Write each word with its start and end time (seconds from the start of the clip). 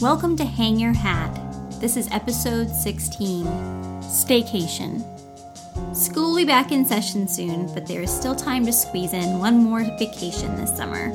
Welcome 0.00 0.36
to 0.38 0.44
Hang 0.44 0.80
Your 0.80 0.92
Hat. 0.92 1.32
This 1.80 1.96
is 1.96 2.10
episode 2.10 2.68
16 2.68 3.46
Staycation. 4.02 5.04
School 5.94 6.30
will 6.30 6.36
be 6.36 6.44
back 6.44 6.72
in 6.72 6.84
session 6.84 7.28
soon, 7.28 7.72
but 7.72 7.86
there 7.86 8.02
is 8.02 8.10
still 8.10 8.34
time 8.34 8.66
to 8.66 8.72
squeeze 8.72 9.12
in 9.12 9.38
one 9.38 9.56
more 9.56 9.84
vacation 9.96 10.56
this 10.56 10.76
summer. 10.76 11.10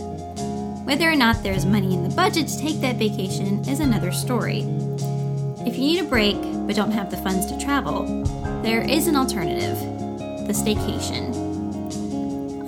Whether 0.86 1.12
or 1.12 1.16
not 1.16 1.44
there's 1.44 1.66
money 1.66 1.94
in 1.94 2.04
the 2.04 2.16
budget 2.16 2.48
to 2.48 2.58
take 2.58 2.80
that 2.80 2.96
vacation 2.96 3.68
is 3.68 3.82
another 3.82 4.14
story. 4.14 4.62
If 5.68 5.76
you 5.76 5.82
need 5.82 6.00
a 6.00 6.08
break 6.08 6.38
but 6.66 6.78
don't 6.78 6.92
have 6.92 7.12
the 7.12 7.18
funds 7.18 7.48
to 7.48 7.60
travel, 7.60 8.24
there 8.64 8.82
is 8.82 9.08
an 9.08 9.18
alternative 9.18 9.78
the 10.48 10.54
staycation. 10.54 11.36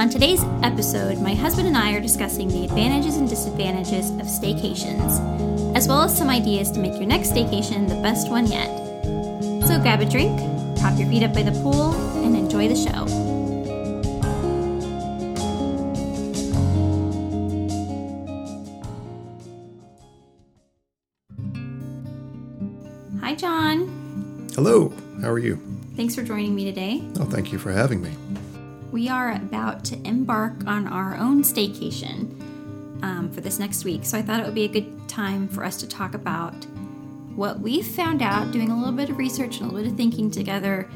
On 0.02 0.10
today's 0.10 0.44
episode, 0.62 1.20
my 1.20 1.36
husband 1.36 1.68
and 1.68 1.78
I 1.78 1.94
are 1.94 2.02
discussing 2.02 2.48
the 2.48 2.66
advantages 2.66 3.18
and 3.18 3.30
disadvantages 3.30 4.10
of 4.10 4.28
staycations, 4.28 5.61
as 5.82 5.88
well 5.88 6.04
as 6.04 6.16
some 6.16 6.30
ideas 6.30 6.70
to 6.70 6.80
make 6.80 6.94
your 6.94 7.08
next 7.08 7.32
staycation 7.32 7.90
the 7.90 8.00
best 8.04 8.30
one 8.30 8.46
yet. 8.46 8.70
So 9.66 9.80
grab 9.82 10.00
a 10.00 10.06
drink, 10.06 10.38
prop 10.80 10.96
your 11.00 11.10
feet 11.10 11.24
up 11.24 11.34
by 11.34 11.42
the 11.42 11.52
pool, 11.64 11.94
and 12.24 12.38
enjoy 12.38 12.68
the 12.68 12.76
show. 12.76 13.08
Hi, 23.22 23.34
John. 23.34 24.50
Hello, 24.54 24.94
how 25.20 25.32
are 25.32 25.40
you? 25.40 25.56
Thanks 25.96 26.14
for 26.14 26.22
joining 26.22 26.54
me 26.54 26.64
today. 26.64 27.02
Oh, 27.20 27.26
thank 27.26 27.52
you 27.52 27.58
for 27.58 27.72
having 27.72 28.04
me. 28.04 28.12
We 28.92 29.10
are 29.10 29.32
about 29.32 29.84
to 29.86 29.96
embark 30.08 30.68
on 30.68 30.88
our 30.88 31.18
own 31.18 31.42
staycation 31.42 32.40
um, 33.02 33.32
for 33.34 33.42
this 33.42 33.58
next 33.58 33.84
week, 33.84 34.06
so 34.06 34.16
I 34.20 34.22
thought 34.22 34.42
it 34.42 34.46
would 34.46 34.54
be 34.54 34.66
a 34.66 34.68
good 34.68 35.01
time 35.12 35.48
for 35.48 35.64
us 35.64 35.78
to 35.78 35.88
talk 35.88 36.14
about 36.14 36.54
what 37.36 37.60
we've 37.60 37.86
found 37.86 38.22
out 38.22 38.52
doing 38.52 38.72
a 38.72 38.78
little 38.78 38.94
bit 38.94 39.10
of 39.10 39.18
research 39.18 39.60
and 39.60 39.70
a 39.70 39.74
little 39.74 39.84
bit 39.84 39.92
of 39.92 39.98
thinking 39.98 40.32
together 40.32 40.90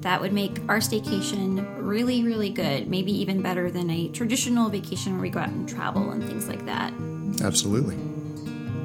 that 0.00 0.20
would 0.20 0.32
make 0.32 0.58
our 0.68 0.78
staycation 0.78 1.66
really, 1.78 2.22
really 2.22 2.50
good, 2.50 2.88
maybe 2.88 3.12
even 3.12 3.42
better 3.42 3.70
than 3.70 3.90
a 3.90 4.08
traditional 4.08 4.70
vacation 4.70 5.12
where 5.12 5.22
we 5.22 5.30
go 5.30 5.40
out 5.40 5.48
and 5.48 5.68
travel 5.68 6.10
and 6.10 6.24
things 6.24 6.48
like 6.48 6.64
that. 6.66 6.92
Absolutely. 7.42 7.96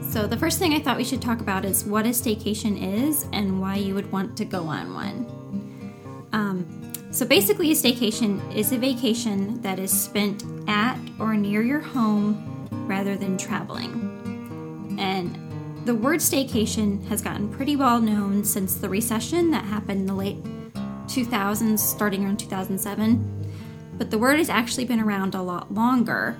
So, 0.09 0.27
the 0.27 0.37
first 0.37 0.59
thing 0.59 0.73
I 0.73 0.79
thought 0.79 0.97
we 0.97 1.03
should 1.03 1.21
talk 1.21 1.39
about 1.39 1.65
is 1.65 1.85
what 1.85 2.05
a 2.05 2.09
staycation 2.09 3.05
is 3.05 3.25
and 3.31 3.61
why 3.61 3.77
you 3.77 3.95
would 3.95 4.11
want 4.11 4.35
to 4.37 4.45
go 4.45 4.67
on 4.67 4.93
one. 4.93 6.27
Um, 6.33 6.93
so, 7.11 7.25
basically, 7.25 7.71
a 7.71 7.75
staycation 7.75 8.55
is 8.55 8.71
a 8.71 8.77
vacation 8.77 9.61
that 9.61 9.79
is 9.79 9.91
spent 9.91 10.43
at 10.67 10.97
or 11.19 11.35
near 11.35 11.61
your 11.61 11.79
home 11.79 12.67
rather 12.87 13.15
than 13.15 13.37
traveling. 13.37 14.02
The 15.85 15.93
word 15.93 16.21
staycation 16.21 17.05
has 17.07 17.21
gotten 17.21 17.49
pretty 17.49 17.75
well 17.75 17.99
known 17.99 18.45
since 18.45 18.75
the 18.75 18.87
recession 18.87 19.51
that 19.51 19.65
happened 19.65 19.99
in 19.99 20.05
the 20.05 20.13
late 20.13 20.41
2000s, 21.07 21.77
starting 21.77 22.23
around 22.23 22.39
2007. 22.39 23.49
But 23.97 24.09
the 24.09 24.17
word 24.17 24.37
has 24.37 24.49
actually 24.49 24.85
been 24.85 25.01
around 25.01 25.35
a 25.35 25.41
lot 25.41 25.73
longer. 25.73 26.37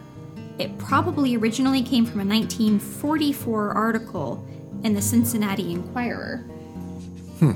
It 0.60 0.78
probably 0.78 1.36
originally 1.36 1.84
came 1.84 2.06
from 2.06 2.22
a 2.22 2.26
1944 2.26 3.72
article 3.72 4.48
in 4.86 4.94
the 4.94 5.02
Cincinnati 5.02 5.74
Enquirer. 5.74 6.38
Hmm. 7.40 7.52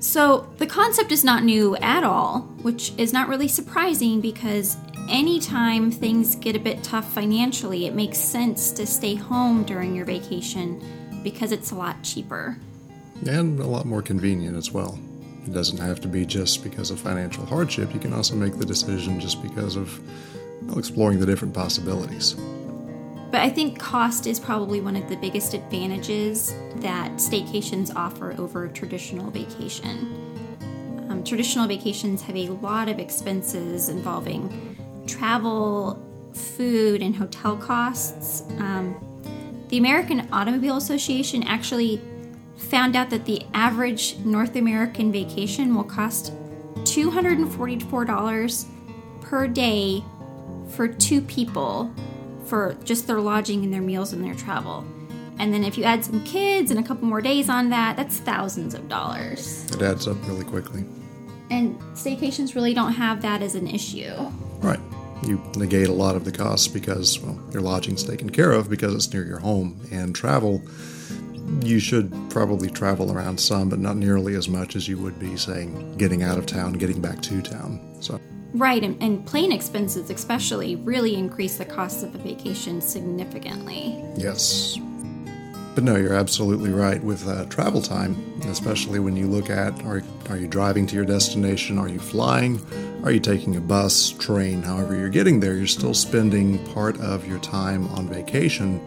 So 0.00 0.50
the 0.56 0.66
concept 0.66 1.12
is 1.12 1.24
not 1.24 1.44
new 1.44 1.76
at 1.76 2.04
all, 2.04 2.40
which 2.62 2.92
is 2.96 3.12
not 3.12 3.28
really 3.28 3.48
surprising 3.48 4.22
because 4.22 4.78
anytime 5.12 5.90
things 5.90 6.34
get 6.34 6.56
a 6.56 6.58
bit 6.58 6.82
tough 6.82 7.12
financially, 7.12 7.86
it 7.86 7.94
makes 7.94 8.18
sense 8.18 8.72
to 8.72 8.86
stay 8.86 9.14
home 9.14 9.62
during 9.62 9.94
your 9.94 10.06
vacation 10.06 10.82
because 11.22 11.52
it's 11.52 11.70
a 11.70 11.74
lot 11.74 12.02
cheaper. 12.02 12.56
And 13.26 13.60
a 13.60 13.66
lot 13.66 13.84
more 13.84 14.02
convenient 14.02 14.56
as 14.56 14.72
well. 14.72 14.98
It 15.44 15.52
doesn't 15.52 15.78
have 15.78 16.00
to 16.00 16.08
be 16.08 16.24
just 16.24 16.64
because 16.64 16.90
of 16.90 16.98
financial 16.98 17.44
hardship. 17.44 17.92
You 17.92 18.00
can 18.00 18.12
also 18.12 18.34
make 18.34 18.56
the 18.56 18.64
decision 18.64 19.20
just 19.20 19.42
because 19.42 19.76
of 19.76 20.00
well, 20.66 20.78
exploring 20.78 21.20
the 21.20 21.26
different 21.26 21.54
possibilities. 21.54 22.34
But 23.30 23.40
I 23.40 23.50
think 23.50 23.78
cost 23.78 24.26
is 24.26 24.38
probably 24.38 24.80
one 24.80 24.96
of 24.96 25.08
the 25.08 25.16
biggest 25.16 25.54
advantages 25.54 26.54
that 26.76 27.12
staycations 27.14 27.94
offer 27.94 28.34
over 28.38 28.68
traditional 28.68 29.30
vacation. 29.30 30.18
Um, 31.08 31.24
traditional 31.24 31.66
vacations 31.66 32.22
have 32.22 32.36
a 32.36 32.48
lot 32.48 32.88
of 32.88 32.98
expenses 32.98 33.88
involving 33.88 34.71
travel, 35.16 36.02
food, 36.32 37.02
and 37.02 37.14
hotel 37.14 37.56
costs. 37.56 38.42
Um, 38.58 38.96
the 39.68 39.78
American 39.78 40.28
Automobile 40.32 40.76
Association 40.76 41.42
actually 41.44 42.00
found 42.56 42.96
out 42.96 43.10
that 43.10 43.24
the 43.24 43.42
average 43.54 44.18
North 44.18 44.56
American 44.56 45.12
vacation 45.12 45.74
will 45.74 45.84
cost 45.84 46.32
$244 46.84 48.66
per 49.20 49.46
day 49.46 50.04
for 50.68 50.88
two 50.88 51.20
people 51.20 51.92
for 52.46 52.76
just 52.84 53.06
their 53.06 53.20
lodging 53.20 53.64
and 53.64 53.72
their 53.72 53.80
meals 53.80 54.12
and 54.12 54.24
their 54.24 54.34
travel. 54.34 54.84
And 55.38 55.52
then 55.52 55.64
if 55.64 55.78
you 55.78 55.84
add 55.84 56.04
some 56.04 56.22
kids 56.24 56.70
and 56.70 56.78
a 56.78 56.82
couple 56.82 57.08
more 57.08 57.20
days 57.20 57.48
on 57.48 57.70
that, 57.70 57.96
that's 57.96 58.18
thousands 58.18 58.74
of 58.74 58.88
dollars. 58.88 59.64
It 59.72 59.82
adds 59.82 60.06
up 60.06 60.16
really 60.28 60.44
quickly. 60.44 60.84
And 61.50 61.78
staycations 61.94 62.54
really 62.54 62.74
don't 62.74 62.92
have 62.92 63.22
that 63.22 63.42
as 63.42 63.54
an 63.54 63.66
issue. 63.66 64.14
Right. 64.60 64.80
You 65.24 65.40
negate 65.56 65.88
a 65.88 65.92
lot 65.92 66.16
of 66.16 66.24
the 66.24 66.32
costs 66.32 66.68
because, 66.68 67.20
well, 67.20 67.40
your 67.52 67.62
lodging's 67.62 68.02
taken 68.02 68.30
care 68.30 68.52
of 68.52 68.68
because 68.68 68.94
it's 68.94 69.12
near 69.12 69.24
your 69.24 69.38
home. 69.38 69.80
And 69.90 70.14
travel, 70.14 70.62
you 71.60 71.78
should 71.78 72.12
probably 72.30 72.70
travel 72.70 73.12
around 73.12 73.38
some, 73.38 73.68
but 73.68 73.78
not 73.78 73.96
nearly 73.96 74.34
as 74.34 74.48
much 74.48 74.74
as 74.74 74.88
you 74.88 74.98
would 74.98 75.18
be, 75.18 75.36
saying, 75.36 75.96
getting 75.96 76.22
out 76.22 76.38
of 76.38 76.46
town, 76.46 76.72
getting 76.74 77.00
back 77.00 77.20
to 77.22 77.40
town. 77.40 77.80
So 78.00 78.20
Right, 78.54 78.82
and, 78.84 79.02
and 79.02 79.24
plane 79.24 79.50
expenses 79.50 80.10
especially 80.10 80.76
really 80.76 81.14
increase 81.14 81.56
the 81.56 81.64
cost 81.64 82.04
of 82.04 82.14
a 82.14 82.18
vacation 82.18 82.82
significantly. 82.82 84.04
Yes. 84.14 84.78
But 85.74 85.84
no, 85.84 85.96
you're 85.96 86.14
absolutely 86.14 86.68
right 86.68 87.02
with 87.02 87.26
uh, 87.26 87.46
travel 87.46 87.80
time, 87.80 88.14
especially 88.44 88.98
when 88.98 89.16
you 89.16 89.26
look 89.26 89.48
at 89.48 89.82
are, 89.84 90.02
are 90.28 90.36
you 90.36 90.46
driving 90.46 90.86
to 90.88 90.94
your 90.94 91.06
destination? 91.06 91.78
Are 91.78 91.88
you 91.88 91.98
flying? 91.98 92.60
Are 93.04 93.10
you 93.10 93.18
taking 93.18 93.56
a 93.56 93.60
bus, 93.60 94.10
train? 94.10 94.62
However, 94.62 94.96
you're 94.96 95.08
getting 95.08 95.40
there, 95.40 95.56
you're 95.56 95.66
still 95.66 95.92
spending 95.92 96.64
part 96.66 97.00
of 97.00 97.26
your 97.26 97.40
time 97.40 97.88
on 97.88 98.06
vacation 98.06 98.80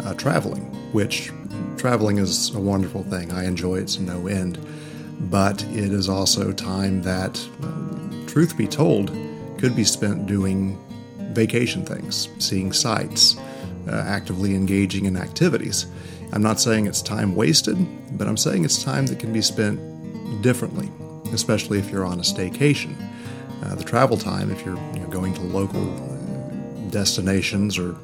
uh, 0.00 0.12
traveling, 0.14 0.64
which 0.92 1.32
traveling 1.78 2.18
is 2.18 2.54
a 2.54 2.60
wonderful 2.60 3.02
thing. 3.04 3.32
I 3.32 3.46
enjoy 3.46 3.76
it 3.76 3.88
to 3.88 4.02
no 4.02 4.26
end. 4.26 4.58
But 5.30 5.62
it 5.68 5.92
is 5.92 6.10
also 6.10 6.52
time 6.52 7.00
that, 7.02 7.42
uh, 7.62 8.26
truth 8.26 8.54
be 8.54 8.66
told, 8.66 9.10
could 9.56 9.74
be 9.74 9.84
spent 9.84 10.26
doing 10.26 10.78
vacation 11.32 11.86
things, 11.86 12.28
seeing 12.38 12.70
sights, 12.70 13.38
uh, 13.88 13.92
actively 14.06 14.54
engaging 14.54 15.06
in 15.06 15.16
activities. 15.16 15.86
I'm 16.32 16.42
not 16.42 16.60
saying 16.60 16.86
it's 16.86 17.00
time 17.00 17.34
wasted, 17.34 17.78
but 18.18 18.28
I'm 18.28 18.36
saying 18.36 18.66
it's 18.66 18.84
time 18.84 19.06
that 19.06 19.18
can 19.18 19.32
be 19.32 19.40
spent 19.40 19.80
differently, 20.42 20.90
especially 21.32 21.78
if 21.78 21.90
you're 21.90 22.04
on 22.04 22.18
a 22.18 22.22
staycation. 22.22 22.94
Uh, 23.64 23.74
the 23.74 23.84
travel 23.84 24.16
time, 24.16 24.50
if 24.50 24.64
you're 24.64 24.76
you 24.92 25.00
know, 25.00 25.06
going 25.08 25.32
to 25.34 25.40
local 25.40 25.82
destinations 26.90 27.78
or 27.78 27.96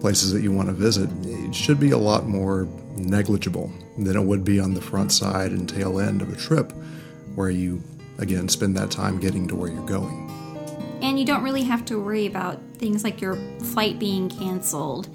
places 0.00 0.32
that 0.32 0.42
you 0.42 0.52
want 0.52 0.68
to 0.68 0.74
visit, 0.74 1.08
it 1.24 1.54
should 1.54 1.78
be 1.78 1.90
a 1.90 1.98
lot 1.98 2.26
more 2.26 2.66
negligible 2.96 3.70
than 3.96 4.16
it 4.16 4.22
would 4.22 4.44
be 4.44 4.58
on 4.58 4.74
the 4.74 4.80
front 4.80 5.12
side 5.12 5.52
and 5.52 5.68
tail 5.68 6.00
end 6.00 6.20
of 6.20 6.32
a 6.32 6.36
trip 6.36 6.72
where 7.34 7.50
you, 7.50 7.82
again, 8.18 8.48
spend 8.48 8.76
that 8.76 8.90
time 8.90 9.18
getting 9.20 9.46
to 9.48 9.54
where 9.54 9.70
you're 9.70 9.86
going. 9.86 10.28
And 11.00 11.18
you 11.18 11.24
don't 11.24 11.44
really 11.44 11.62
have 11.62 11.84
to 11.86 12.00
worry 12.00 12.26
about 12.26 12.58
things 12.78 13.04
like 13.04 13.20
your 13.20 13.36
flight 13.60 13.98
being 14.00 14.28
canceled 14.28 15.08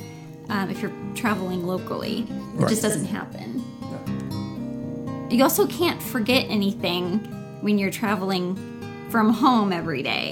um, 0.49 0.69
if 0.69 0.81
you're 0.81 0.93
traveling 1.15 1.65
locally. 1.67 2.21
It 2.21 2.29
Right. 2.55 2.69
just 2.69 2.81
doesn't 2.81 3.05
happen. 3.05 3.63
You 5.29 5.43
also 5.43 5.65
can't 5.67 6.01
forget 6.01 6.45
anything 6.47 7.19
when 7.61 7.77
you're 7.79 7.91
traveling 7.91 8.72
from 9.13 9.31
home 9.31 9.71
every 9.71 10.01
day. 10.01 10.31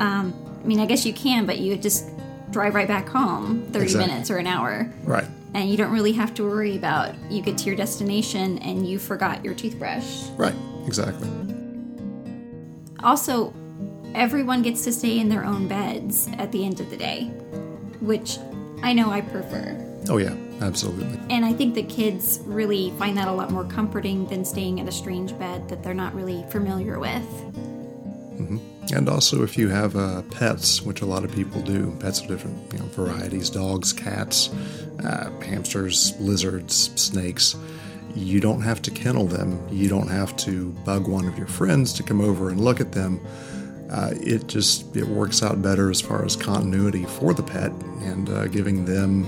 Um, 0.00 0.34
I 0.60 0.66
mean, 0.66 0.80
I 0.80 0.86
guess 0.86 1.06
you 1.06 1.12
can, 1.12 1.46
but 1.46 1.58
you 1.58 1.76
just 1.76 2.10
drive 2.50 2.74
right 2.74 2.88
back 2.88 3.08
home 3.08 3.62
30 3.70 3.84
Exactly. 3.84 4.08
minutes 4.08 4.30
or 4.32 4.38
an 4.38 4.48
hour. 4.48 4.92
Right. 5.04 5.24
And 5.54 5.70
you 5.70 5.76
don't 5.76 5.92
really 5.92 6.10
have 6.10 6.34
to 6.34 6.42
worry 6.42 6.76
about 6.76 7.14
you 7.30 7.40
get 7.40 7.56
to 7.58 7.66
your 7.66 7.76
destination 7.76 8.58
and 8.58 8.84
you 8.84 8.98
forgot 8.98 9.44
your 9.44 9.54
toothbrush. 9.54 10.24
Right. 10.30 10.56
Exactly. 10.86 11.28
Also, 13.04 13.54
everyone 14.12 14.60
gets 14.60 14.82
to 14.82 14.92
stay 14.92 15.20
in 15.20 15.28
their 15.28 15.44
own 15.44 15.68
beds 15.68 16.28
at 16.36 16.50
the 16.50 16.64
end 16.64 16.80
of 16.80 16.90
the 16.90 16.96
day, 16.96 17.26
which 18.00 18.38
I 18.82 18.92
know 18.92 19.08
I 19.08 19.20
prefer. 19.20 19.80
Oh, 20.08 20.16
yeah. 20.16 20.34
Absolutely. 20.62 21.20
And 21.30 21.44
I 21.44 21.52
think 21.52 21.74
the 21.76 21.82
kids 21.84 22.40
really 22.44 22.90
find 22.98 23.16
that 23.18 23.28
a 23.28 23.32
lot 23.32 23.52
more 23.52 23.64
comforting 23.64 24.26
than 24.26 24.44
staying 24.44 24.80
at 24.80 24.88
a 24.88 24.92
strange 24.92 25.38
bed 25.38 25.68
that 25.68 25.84
they're 25.84 25.94
not 25.94 26.12
really 26.12 26.44
familiar 26.50 26.98
with. 26.98 27.24
And 28.94 29.08
also, 29.08 29.42
if 29.42 29.58
you 29.58 29.68
have 29.68 29.96
uh, 29.96 30.22
pets, 30.30 30.82
which 30.82 31.00
a 31.00 31.06
lot 31.06 31.24
of 31.24 31.32
people 31.32 31.60
do, 31.62 31.96
pets 31.98 32.20
of 32.20 32.28
different 32.28 32.72
you 32.72 32.78
know, 32.78 32.84
varieties 32.86 33.50
dogs, 33.50 33.92
cats, 33.92 34.50
uh, 35.04 35.30
hamsters, 35.40 36.14
lizards, 36.20 36.90
snakes 37.00 37.56
you 38.16 38.40
don't 38.40 38.62
have 38.62 38.80
to 38.82 38.90
kennel 38.90 39.26
them. 39.26 39.60
You 39.70 39.88
don't 39.88 40.08
have 40.08 40.34
to 40.38 40.70
bug 40.84 41.06
one 41.06 41.26
of 41.28 41.36
your 41.36 41.46
friends 41.46 41.92
to 41.94 42.02
come 42.02 42.20
over 42.20 42.48
and 42.48 42.58
look 42.58 42.80
at 42.80 42.92
them. 42.92 43.20
Uh, 43.90 44.10
it 44.14 44.46
just 44.48 44.96
it 44.96 45.06
works 45.06 45.42
out 45.42 45.62
better 45.62 45.90
as 45.90 46.00
far 46.00 46.24
as 46.24 46.34
continuity 46.34 47.04
for 47.04 47.34
the 47.34 47.42
pet 47.42 47.70
and 48.00 48.28
uh, 48.30 48.46
giving 48.48 48.84
them 48.86 49.26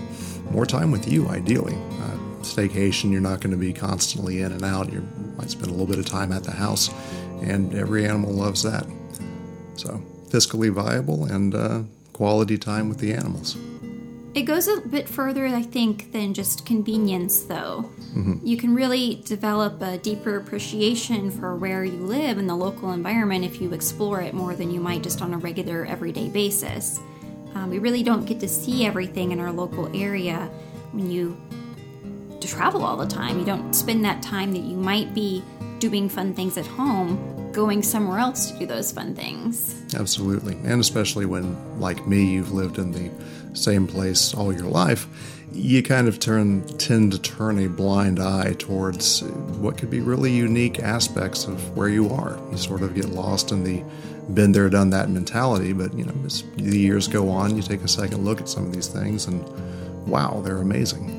more 0.50 0.66
time 0.66 0.90
with 0.90 1.06
you. 1.06 1.28
Ideally, 1.28 1.74
uh, 1.74 2.16
staycation 2.40 3.12
you're 3.12 3.20
not 3.20 3.40
going 3.40 3.52
to 3.52 3.58
be 3.58 3.72
constantly 3.72 4.40
in 4.40 4.52
and 4.52 4.64
out. 4.64 4.90
You 4.92 5.06
might 5.36 5.50
spend 5.50 5.68
a 5.68 5.70
little 5.70 5.86
bit 5.86 5.98
of 5.98 6.06
time 6.06 6.32
at 6.32 6.42
the 6.42 6.52
house, 6.52 6.88
and 7.42 7.74
every 7.74 8.04
animal 8.04 8.32
loves 8.32 8.62
that. 8.62 8.86
So 9.76 10.02
fiscally 10.28 10.70
viable 10.70 11.24
and 11.24 11.54
uh, 11.54 11.82
quality 12.12 12.58
time 12.58 12.88
with 12.88 12.98
the 12.98 13.12
animals. 13.12 13.56
It 14.34 14.42
goes 14.42 14.68
a 14.68 14.80
bit 14.82 15.08
further, 15.08 15.46
I 15.46 15.62
think, 15.62 16.12
than 16.12 16.34
just 16.34 16.66
convenience, 16.66 17.40
though. 17.40 17.90
Mm-hmm. 18.14 18.46
You 18.46 18.56
can 18.56 18.74
really 18.74 19.22
develop 19.24 19.80
a 19.80 19.98
deeper 19.98 20.36
appreciation 20.36 21.30
for 21.30 21.56
where 21.56 21.82
you 21.82 21.98
live 21.98 22.38
and 22.38 22.48
the 22.48 22.54
local 22.54 22.92
environment 22.92 23.44
if 23.44 23.60
you 23.60 23.72
explore 23.72 24.20
it 24.20 24.34
more 24.34 24.54
than 24.54 24.70
you 24.70 24.80
might 24.80 25.02
just 25.02 25.22
on 25.22 25.34
a 25.34 25.38
regular, 25.38 25.86
everyday 25.86 26.28
basis. 26.28 27.00
Um, 27.54 27.70
we 27.70 27.78
really 27.78 28.02
don't 28.02 28.26
get 28.26 28.38
to 28.40 28.48
see 28.48 28.86
everything 28.86 29.32
in 29.32 29.40
our 29.40 29.50
local 29.50 29.88
area 29.96 30.50
when 30.92 31.10
you 31.10 31.36
travel 32.48 32.84
all 32.84 32.96
the 32.96 33.06
time. 33.06 33.38
You 33.38 33.44
don't 33.44 33.74
spend 33.74 34.04
that 34.04 34.22
time 34.22 34.52
that 34.52 34.62
you 34.62 34.76
might 34.76 35.14
be 35.14 35.42
doing 35.78 36.08
fun 36.08 36.34
things 36.34 36.56
at 36.56 36.66
home 36.66 37.52
going 37.52 37.82
somewhere 37.82 38.18
else 38.18 38.50
to 38.50 38.58
do 38.58 38.66
those 38.66 38.92
fun 38.92 39.14
things. 39.14 39.74
Absolutely. 39.94 40.54
And 40.64 40.80
especially 40.80 41.26
when, 41.26 41.80
like 41.80 42.06
me, 42.06 42.24
you've 42.24 42.52
lived 42.52 42.78
in 42.78 42.92
the 42.92 43.10
same 43.54 43.86
place 43.86 44.34
all 44.34 44.52
your 44.52 44.68
life, 44.68 45.06
you 45.52 45.82
kind 45.82 46.08
of 46.08 46.20
turn 46.20 46.62
tend 46.76 47.12
to 47.12 47.18
turn 47.20 47.58
a 47.58 47.68
blind 47.68 48.20
eye 48.20 48.54
towards 48.58 49.22
what 49.22 49.78
could 49.78 49.90
be 49.90 50.00
really 50.00 50.30
unique 50.30 50.78
aspects 50.78 51.46
of 51.46 51.76
where 51.76 51.88
you 51.88 52.10
are. 52.10 52.38
You 52.50 52.58
sort 52.58 52.82
of 52.82 52.94
get 52.94 53.06
lost 53.06 53.50
in 53.50 53.64
the 53.64 53.82
been 54.34 54.52
there, 54.52 54.68
done 54.68 54.90
that 54.90 55.08
mentality. 55.08 55.72
But 55.72 55.94
you 55.94 56.04
know, 56.04 56.14
as 56.24 56.44
the 56.56 56.78
years 56.78 57.08
go 57.08 57.30
on, 57.30 57.56
you 57.56 57.62
take 57.62 57.82
a 57.82 57.88
second 57.88 58.24
look 58.24 58.40
at 58.40 58.48
some 58.48 58.66
of 58.66 58.72
these 58.72 58.88
things, 58.88 59.26
and 59.26 59.42
wow, 60.06 60.42
they're 60.44 60.58
amazing. 60.58 61.14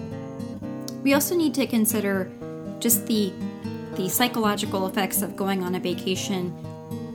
We 1.03 1.13
also 1.13 1.35
need 1.35 1.53
to 1.55 1.65
consider 1.65 2.31
just 2.79 3.07
the 3.07 3.33
the 3.99 4.07
psychological 4.07 4.87
effects 4.87 5.21
of 5.21 5.35
going 5.35 5.61
on 5.61 5.75
a 5.75 5.79
vacation. 5.79 6.55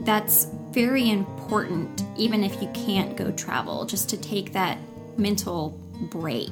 That's 0.01 0.45
very 0.69 1.09
important, 1.09 2.03
even 2.15 2.43
if 2.43 2.61
you 2.61 2.69
can't 2.75 3.17
go 3.17 3.31
travel, 3.31 3.85
just 3.85 4.07
to 4.09 4.17
take 4.17 4.53
that 4.53 4.77
mental 5.17 5.71
break. 6.11 6.51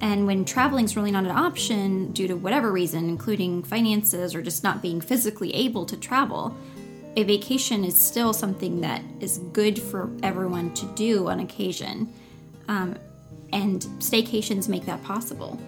And 0.00 0.26
when 0.26 0.46
traveling 0.46 0.86
is 0.86 0.96
really 0.96 1.10
not 1.10 1.24
an 1.24 1.32
option 1.32 2.12
due 2.12 2.28
to 2.28 2.34
whatever 2.34 2.72
reason, 2.72 3.10
including 3.10 3.62
finances 3.62 4.34
or 4.34 4.40
just 4.40 4.64
not 4.64 4.80
being 4.80 5.02
physically 5.02 5.54
able 5.54 5.84
to 5.84 5.98
travel, 5.98 6.56
a 7.14 7.22
vacation 7.22 7.84
is 7.84 8.00
still 8.00 8.32
something 8.32 8.80
that 8.80 9.02
is 9.20 9.36
good 9.52 9.78
for 9.78 10.10
everyone 10.22 10.72
to 10.72 10.86
do 10.94 11.28
on 11.28 11.40
occasion. 11.40 12.10
Um, 12.68 12.96
and 13.52 13.82
staycations 13.98 14.66
make 14.66 14.86
that 14.86 15.02
possible. 15.04 15.60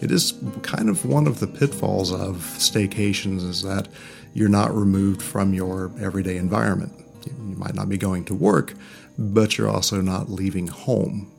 It 0.00 0.10
is 0.10 0.34
kind 0.62 0.88
of 0.88 1.04
one 1.04 1.26
of 1.26 1.40
the 1.40 1.46
pitfalls 1.46 2.12
of 2.12 2.36
staycations 2.58 3.48
is 3.48 3.62
that 3.62 3.88
you're 4.34 4.48
not 4.48 4.74
removed 4.74 5.22
from 5.22 5.54
your 5.54 5.90
everyday 6.00 6.36
environment. 6.36 6.92
You 7.26 7.56
might 7.56 7.74
not 7.74 7.88
be 7.88 7.98
going 7.98 8.24
to 8.26 8.34
work, 8.34 8.74
but 9.18 9.56
you're 9.56 9.68
also 9.68 10.00
not 10.00 10.30
leaving 10.30 10.68
home 10.68 11.30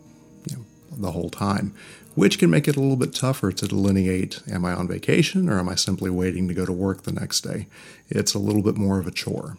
you 0.45 0.57
know, 0.57 0.66
the 0.98 1.12
whole 1.12 1.30
time, 1.30 1.74
which 2.16 2.39
can 2.39 2.50
make 2.50 2.68
it 2.68 2.75
a 2.75 2.80
little 2.80 2.95
bit 2.95 3.13
tougher 3.13 3.51
to 3.51 3.68
delineate 3.68 4.42
am 4.51 4.66
I 4.66 4.74
on 4.74 4.88
vacation 4.88 5.48
or 5.48 5.60
am 5.60 5.69
I 5.69 5.75
simply 5.75 6.10
waiting 6.10 6.48
to 6.48 6.54
go 6.54 6.66
to 6.66 6.74
work 6.74 7.04
the 7.04 7.12
next 7.13 7.42
day? 7.42 7.68
It's 8.10 8.33
a 8.33 8.40
little 8.40 8.63
bit 8.63 8.75
more 8.78 9.00
of 9.00 9.07
a 9.07 9.12
chore. 9.12 9.57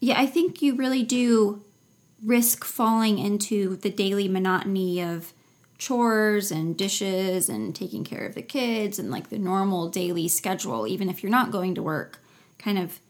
Yeah, 0.00 0.20
I 0.20 0.26
think 0.26 0.62
you 0.62 0.74
really 0.74 1.02
do 1.02 1.64
risk 2.22 2.64
falling 2.64 3.18
into 3.18 3.76
the 3.76 3.90
daily 3.90 4.28
monotony 4.28 5.00
of 5.02 5.32
chores 5.80 6.50
and 6.50 6.76
dishes 6.76 7.48
and 7.48 7.74
taking 7.74 8.04
care 8.04 8.26
of 8.26 8.34
the 8.34 8.42
kids 8.42 8.98
and 8.98 9.10
like 9.10 9.30
the 9.30 9.38
normal 9.38 9.88
daily 9.88 10.28
schedule, 10.28 10.86
even 10.86 11.08
if 11.08 11.22
you're 11.22 11.32
not 11.32 11.50
going 11.50 11.74
to 11.74 11.82
work, 11.82 12.20
kind 12.58 12.78
of 12.78 13.00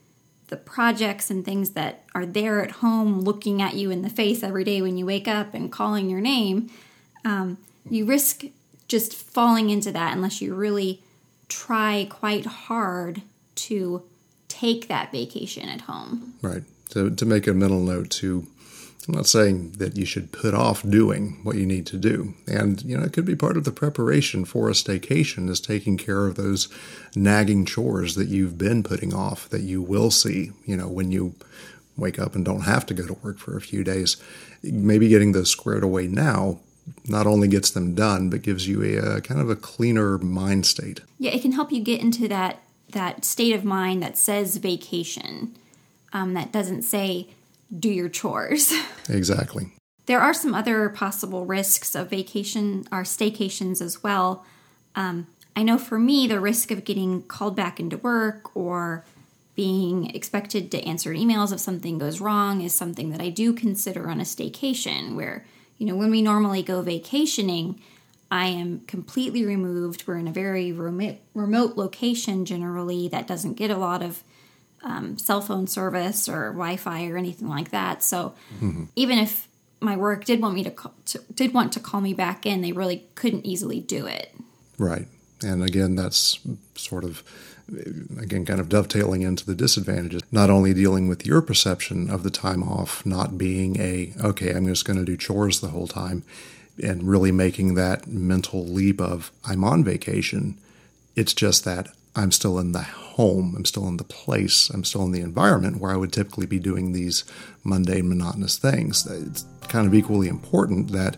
the 0.46 0.56
projects 0.56 1.30
and 1.30 1.44
things 1.44 1.70
that 1.70 2.04
are 2.14 2.24
there 2.24 2.62
at 2.62 2.70
home 2.70 3.20
looking 3.20 3.60
at 3.60 3.74
you 3.74 3.90
in 3.90 4.02
the 4.02 4.08
face 4.08 4.42
every 4.42 4.62
day 4.62 4.80
when 4.80 4.96
you 4.96 5.04
wake 5.04 5.26
up 5.26 5.52
and 5.52 5.72
calling 5.72 6.08
your 6.08 6.20
name, 6.20 6.70
um, 7.24 7.58
you 7.88 8.04
risk 8.04 8.44
just 8.86 9.14
falling 9.14 9.68
into 9.70 9.90
that 9.90 10.14
unless 10.14 10.40
you 10.40 10.54
really 10.54 11.02
try 11.48 12.06
quite 12.08 12.46
hard 12.46 13.22
to 13.56 14.02
take 14.46 14.86
that 14.86 15.10
vacation 15.10 15.68
at 15.68 15.82
home. 15.82 16.34
Right. 16.40 16.62
To, 16.90 17.10
to 17.10 17.26
make 17.26 17.48
a 17.48 17.52
mental 17.52 17.80
note 17.80 18.10
to 18.10 18.46
I'm 19.10 19.16
not 19.16 19.26
saying 19.26 19.72
that 19.78 19.96
you 19.96 20.04
should 20.04 20.30
put 20.30 20.54
off 20.54 20.88
doing 20.88 21.40
what 21.42 21.56
you 21.56 21.66
need 21.66 21.84
to 21.86 21.96
do. 21.96 22.34
And, 22.46 22.80
you 22.82 22.96
know, 22.96 23.02
it 23.02 23.12
could 23.12 23.24
be 23.24 23.34
part 23.34 23.56
of 23.56 23.64
the 23.64 23.72
preparation 23.72 24.44
for 24.44 24.68
a 24.68 24.72
staycation 24.72 25.48
is 25.50 25.60
taking 25.60 25.96
care 25.96 26.26
of 26.26 26.36
those 26.36 26.68
nagging 27.16 27.66
chores 27.66 28.14
that 28.14 28.28
you've 28.28 28.56
been 28.56 28.84
putting 28.84 29.12
off 29.12 29.48
that 29.48 29.62
you 29.62 29.82
will 29.82 30.12
see, 30.12 30.52
you 30.64 30.76
know, 30.76 30.86
when 30.86 31.10
you 31.10 31.34
wake 31.96 32.20
up 32.20 32.36
and 32.36 32.44
don't 32.44 32.60
have 32.60 32.86
to 32.86 32.94
go 32.94 33.04
to 33.04 33.14
work 33.14 33.38
for 33.38 33.56
a 33.56 33.60
few 33.60 33.82
days. 33.82 34.16
Maybe 34.62 35.08
getting 35.08 35.32
those 35.32 35.50
squared 35.50 35.82
away 35.82 36.06
now 36.06 36.60
not 37.08 37.26
only 37.26 37.48
gets 37.48 37.70
them 37.70 37.96
done, 37.96 38.30
but 38.30 38.42
gives 38.42 38.68
you 38.68 38.80
a, 38.82 39.16
a 39.16 39.20
kind 39.20 39.40
of 39.40 39.50
a 39.50 39.56
cleaner 39.56 40.18
mind 40.18 40.66
state. 40.66 41.00
Yeah, 41.18 41.32
it 41.32 41.42
can 41.42 41.52
help 41.52 41.72
you 41.72 41.82
get 41.82 42.00
into 42.00 42.28
that 42.28 42.62
that 42.92 43.24
state 43.24 43.54
of 43.54 43.64
mind 43.64 44.02
that 44.02 44.16
says 44.16 44.56
vacation, 44.56 45.56
um, 46.12 46.34
that 46.34 46.52
doesn't 46.52 46.82
say 46.82 47.28
do 47.76 47.88
your 47.88 48.08
chores. 48.08 48.72
Exactly. 49.08 49.72
There 50.06 50.20
are 50.20 50.32
some 50.32 50.54
other 50.54 50.88
possible 50.88 51.44
risks 51.44 51.96
of 51.96 52.10
vacation 52.10 52.86
or 52.92 53.02
staycations 53.02 53.82
as 53.82 54.04
well. 54.04 54.46
Um, 54.94 55.26
I 55.56 55.64
know 55.64 55.78
for 55.78 55.98
me, 55.98 56.28
the 56.28 56.38
risk 56.38 56.70
of 56.70 56.84
getting 56.84 57.22
called 57.22 57.56
back 57.56 57.80
into 57.80 57.96
work 57.98 58.56
or 58.56 59.04
being 59.56 60.10
expected 60.14 60.70
to 60.70 60.82
answer 60.84 61.12
emails 61.12 61.52
if 61.52 61.60
something 61.60 61.98
goes 61.98 62.20
wrong 62.20 62.60
is 62.62 62.72
something 62.72 63.10
that 63.10 63.20
I 63.20 63.30
do 63.30 63.52
consider 63.52 64.08
on 64.08 64.20
a 64.20 64.24
staycation 64.24 65.16
where, 65.16 65.44
you 65.76 65.86
know, 65.86 65.96
when 65.96 66.10
we 66.10 66.22
normally 66.22 66.62
go 66.62 66.82
vacationing, 66.82 67.80
I 68.30 68.46
am 68.46 68.80
completely 68.86 69.44
removed. 69.44 70.06
We're 70.06 70.18
in 70.18 70.28
a 70.28 70.32
very 70.32 70.72
remote, 70.72 71.18
remote 71.34 71.76
location 71.76 72.44
generally 72.44 73.08
that 73.08 73.26
doesn't 73.26 73.54
get 73.54 73.70
a 73.70 73.76
lot 73.76 74.02
of 74.02 74.22
um, 74.82 75.18
cell 75.18 75.40
phone 75.40 75.66
service 75.66 76.28
or 76.28 76.50
Wi-Fi 76.52 77.06
or 77.08 77.16
anything 77.16 77.48
like 77.48 77.70
that. 77.70 78.02
So 78.02 78.34
mm-hmm. 78.56 78.84
even 78.96 79.18
if 79.18 79.48
my 79.80 79.96
work 79.96 80.24
did 80.24 80.40
want 80.40 80.54
me 80.54 80.64
to, 80.64 80.70
call, 80.70 80.94
to, 81.06 81.20
did 81.34 81.54
want 81.54 81.72
to 81.72 81.80
call 81.80 82.00
me 82.00 82.14
back 82.14 82.46
in, 82.46 82.60
they 82.60 82.72
really 82.72 83.04
couldn't 83.14 83.46
easily 83.46 83.80
do 83.80 84.06
it. 84.06 84.34
Right, 84.78 85.08
and 85.42 85.62
again, 85.62 85.94
that's 85.94 86.38
sort 86.74 87.04
of 87.04 87.22
again 88.18 88.44
kind 88.44 88.60
of 88.60 88.68
dovetailing 88.68 89.22
into 89.22 89.46
the 89.46 89.54
disadvantages. 89.54 90.22
Not 90.32 90.50
only 90.50 90.74
dealing 90.74 91.08
with 91.08 91.26
your 91.26 91.40
perception 91.40 92.10
of 92.10 92.22
the 92.22 92.30
time 92.30 92.62
off 92.62 93.04
not 93.06 93.38
being 93.38 93.78
a 93.78 94.12
okay, 94.22 94.54
I'm 94.54 94.66
just 94.66 94.84
going 94.84 94.98
to 94.98 95.04
do 95.04 95.16
chores 95.16 95.60
the 95.60 95.68
whole 95.68 95.86
time, 95.86 96.24
and 96.82 97.02
really 97.04 97.32
making 97.32 97.74
that 97.74 98.06
mental 98.06 98.64
leap 98.64 99.00
of 99.00 99.30
I'm 99.44 99.64
on 99.64 99.84
vacation. 99.84 100.58
It's 101.16 101.34
just 101.34 101.64
that 101.64 101.88
I'm 102.16 102.32
still 102.32 102.58
in 102.58 102.72
the 102.72 102.82
home, 102.82 103.54
I'm 103.56 103.64
still 103.64 103.86
in 103.86 103.96
the 103.96 104.04
place, 104.04 104.70
I'm 104.70 104.84
still 104.84 105.04
in 105.04 105.12
the 105.12 105.20
environment 105.20 105.80
where 105.80 105.92
I 105.92 105.96
would 105.96 106.12
typically 106.12 106.46
be 106.46 106.58
doing 106.58 106.92
these 106.92 107.24
mundane, 107.64 108.08
monotonous 108.08 108.58
things. 108.58 109.06
It's 109.06 109.44
kind 109.68 109.86
of 109.86 109.94
equally 109.94 110.28
important 110.28 110.92
that 110.92 111.16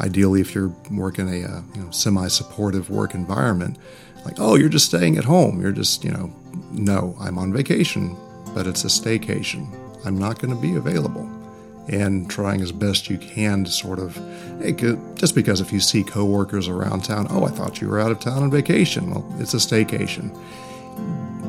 ideally, 0.00 0.40
if 0.40 0.54
you're 0.54 0.74
working 0.90 1.28
a 1.28 1.46
uh, 1.46 1.62
you 1.74 1.82
know, 1.82 1.90
semi 1.90 2.28
supportive 2.28 2.90
work 2.90 3.14
environment, 3.14 3.78
like, 4.24 4.36
oh, 4.38 4.54
you're 4.54 4.68
just 4.68 4.86
staying 4.86 5.16
at 5.16 5.24
home, 5.24 5.60
you're 5.60 5.72
just, 5.72 6.04
you 6.04 6.10
know, 6.10 6.34
no, 6.72 7.16
I'm 7.20 7.38
on 7.38 7.52
vacation, 7.52 8.16
but 8.54 8.66
it's 8.66 8.84
a 8.84 8.88
staycation. 8.88 9.68
I'm 10.04 10.18
not 10.18 10.38
going 10.38 10.54
to 10.54 10.60
be 10.60 10.76
available 10.76 11.28
and 11.90 12.30
trying 12.30 12.60
as 12.60 12.72
best 12.72 13.10
you 13.10 13.18
can 13.18 13.64
to 13.64 13.70
sort 13.70 13.98
of 13.98 14.14
just 15.16 15.34
because 15.34 15.60
if 15.60 15.72
you 15.72 15.80
see 15.80 16.04
coworkers 16.04 16.68
around 16.68 17.04
town, 17.04 17.26
oh, 17.30 17.44
I 17.44 17.50
thought 17.50 17.80
you 17.80 17.88
were 17.88 18.00
out 18.00 18.10
of 18.10 18.20
town 18.20 18.42
on 18.42 18.50
vacation. 18.50 19.10
Well, 19.10 19.26
it's 19.38 19.54
a 19.54 19.58
staycation. 19.58 20.30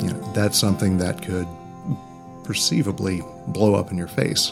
You 0.02 0.14
know, 0.14 0.34
that's 0.34 0.58
something 0.58 0.98
that 0.98 1.22
could 1.22 1.48
perceivably 2.44 3.22
blow 3.48 3.76
up 3.76 3.92
in 3.92 3.98
your 3.98 4.08
face. 4.08 4.52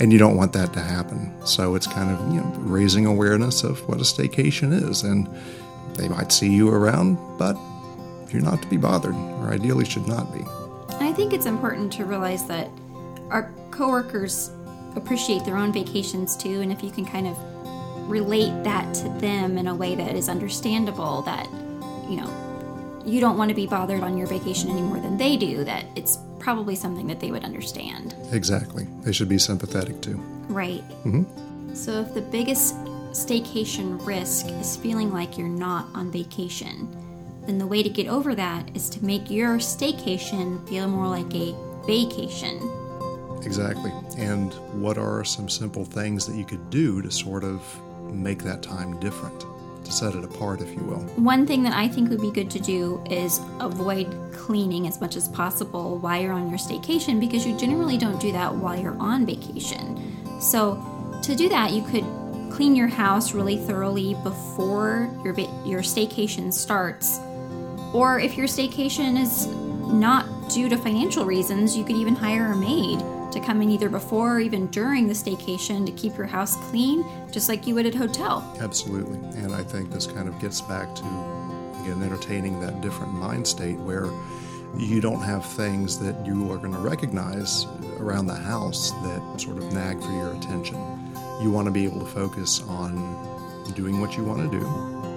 And 0.00 0.12
you 0.12 0.18
don't 0.18 0.36
want 0.36 0.52
that 0.52 0.72
to 0.74 0.80
happen. 0.80 1.32
So 1.46 1.74
it's 1.74 1.86
kind 1.86 2.10
of, 2.10 2.20
you 2.32 2.40
know, 2.40 2.52
raising 2.58 3.06
awareness 3.06 3.64
of 3.64 3.86
what 3.88 3.98
a 3.98 4.02
staycation 4.02 4.72
is. 4.90 5.02
And 5.02 5.28
they 5.96 6.08
might 6.08 6.32
see 6.32 6.52
you 6.52 6.70
around, 6.70 7.18
but 7.38 7.56
you're 8.30 8.42
not 8.42 8.62
to 8.62 8.68
be 8.68 8.76
bothered, 8.76 9.14
or 9.14 9.48
ideally 9.48 9.84
should 9.84 10.06
not 10.06 10.32
be. 10.32 10.44
I 11.00 11.12
think 11.12 11.32
it's 11.32 11.46
important 11.46 11.92
to 11.94 12.04
realize 12.04 12.46
that 12.46 12.68
our 13.30 13.50
coworkers 13.70 14.50
appreciate 14.96 15.44
their 15.44 15.56
own 15.56 15.72
vacations 15.72 16.36
too, 16.36 16.60
and 16.60 16.72
if 16.72 16.82
you 16.82 16.90
can 16.90 17.04
kind 17.04 17.26
of 17.26 17.38
relate 18.08 18.64
that 18.64 18.94
to 18.94 19.08
them 19.20 19.58
in 19.58 19.66
a 19.66 19.74
way 19.74 19.94
that 19.94 20.14
is 20.14 20.28
understandable, 20.28 21.22
that, 21.22 21.46
you 22.08 22.16
know, 22.16 23.02
you 23.04 23.20
don't 23.20 23.38
want 23.38 23.48
to 23.50 23.54
be 23.54 23.66
bothered 23.66 24.02
on 24.02 24.16
your 24.16 24.26
vacation 24.26 24.70
any 24.70 24.82
more 24.82 24.98
than 24.98 25.16
they 25.16 25.36
do, 25.36 25.64
that 25.64 25.84
it's 25.94 26.18
probably 26.38 26.74
something 26.74 27.06
that 27.06 27.20
they 27.20 27.30
would 27.30 27.44
understand. 27.44 28.14
Exactly. 28.32 28.86
They 29.02 29.12
should 29.12 29.28
be 29.28 29.38
sympathetic 29.38 30.00
too. 30.00 30.16
Right. 30.48 30.82
Mm-hmm. 31.04 31.74
So 31.74 32.00
if 32.00 32.14
the 32.14 32.22
biggest 32.22 32.74
staycation 33.10 34.04
risk 34.06 34.46
is 34.48 34.76
feeling 34.76 35.12
like 35.12 35.38
you're 35.38 35.48
not 35.48 35.86
on 35.94 36.10
vacation, 36.10 36.88
then 37.46 37.58
the 37.58 37.66
way 37.66 37.82
to 37.82 37.88
get 37.88 38.08
over 38.08 38.34
that 38.34 38.76
is 38.76 38.88
to 38.90 39.04
make 39.04 39.30
your 39.30 39.58
staycation 39.58 40.66
feel 40.68 40.88
more 40.88 41.08
like 41.08 41.32
a 41.34 41.54
vacation. 41.86 42.58
Exactly. 43.44 43.92
And 44.16 44.52
what 44.82 44.98
are 44.98 45.24
some 45.24 45.48
simple 45.48 45.84
things 45.84 46.26
that 46.26 46.36
you 46.36 46.44
could 46.44 46.70
do 46.70 47.02
to 47.02 47.10
sort 47.10 47.44
of 47.44 47.62
make 48.12 48.42
that 48.42 48.62
time 48.62 48.98
different, 49.00 49.44
to 49.84 49.92
set 49.92 50.14
it 50.14 50.24
apart, 50.24 50.60
if 50.60 50.72
you 50.74 50.82
will? 50.82 51.00
One 51.16 51.46
thing 51.46 51.62
that 51.64 51.72
I 51.72 51.88
think 51.88 52.10
would 52.10 52.20
be 52.20 52.30
good 52.30 52.50
to 52.52 52.60
do 52.60 53.02
is 53.10 53.40
avoid 53.60 54.14
cleaning 54.32 54.86
as 54.86 55.00
much 55.00 55.16
as 55.16 55.28
possible 55.28 55.98
while 55.98 56.20
you're 56.20 56.32
on 56.32 56.48
your 56.48 56.58
staycation 56.58 57.20
because 57.20 57.46
you 57.46 57.56
generally 57.58 57.98
don't 57.98 58.20
do 58.20 58.32
that 58.32 58.54
while 58.54 58.78
you're 58.78 58.96
on 58.98 59.26
vacation. 59.26 60.40
So, 60.40 60.82
to 61.22 61.34
do 61.34 61.48
that, 61.48 61.72
you 61.72 61.82
could 61.82 62.04
clean 62.50 62.76
your 62.76 62.88
house 62.88 63.34
really 63.34 63.56
thoroughly 63.56 64.14
before 64.22 65.10
your 65.24 65.38
your 65.64 65.82
staycation 65.82 66.52
starts. 66.52 67.18
Or 67.92 68.20
if 68.20 68.36
your 68.36 68.46
staycation 68.46 69.18
is 69.20 69.46
not 69.46 70.26
due 70.50 70.68
to 70.68 70.76
financial 70.76 71.24
reasons, 71.24 71.76
you 71.76 71.84
could 71.84 71.96
even 71.96 72.14
hire 72.14 72.52
a 72.52 72.56
maid 72.56 73.00
to 73.36 73.40
come 73.40 73.62
in 73.62 73.70
either 73.70 73.88
before 73.88 74.36
or 74.36 74.40
even 74.40 74.66
during 74.68 75.06
the 75.06 75.14
staycation 75.14 75.86
to 75.86 75.92
keep 75.92 76.16
your 76.16 76.26
house 76.26 76.56
clean, 76.70 77.04
just 77.30 77.48
like 77.48 77.66
you 77.66 77.74
would 77.74 77.86
at 77.86 77.94
hotel. 77.94 78.42
Absolutely. 78.60 79.18
And 79.40 79.54
I 79.54 79.62
think 79.62 79.92
this 79.92 80.06
kind 80.06 80.28
of 80.28 80.38
gets 80.40 80.60
back 80.62 80.94
to, 80.94 81.02
again, 81.82 82.02
entertaining 82.02 82.60
that 82.60 82.80
different 82.80 83.12
mind 83.12 83.46
state 83.46 83.78
where 83.78 84.10
you 84.76 85.00
don't 85.00 85.22
have 85.22 85.44
things 85.44 85.98
that 86.00 86.26
you 86.26 86.50
are 86.50 86.56
going 86.56 86.72
to 86.72 86.80
recognize 86.80 87.66
around 87.98 88.26
the 88.26 88.34
house 88.34 88.90
that 89.02 89.40
sort 89.40 89.58
of 89.58 89.72
nag 89.72 90.00
for 90.02 90.12
your 90.12 90.32
attention. 90.34 90.76
You 91.40 91.50
want 91.50 91.66
to 91.66 91.72
be 91.72 91.84
able 91.84 92.00
to 92.00 92.06
focus 92.06 92.62
on 92.68 92.94
doing 93.74 94.00
what 94.00 94.16
you 94.16 94.24
want 94.24 94.50
to 94.50 94.58
do, 94.58 94.66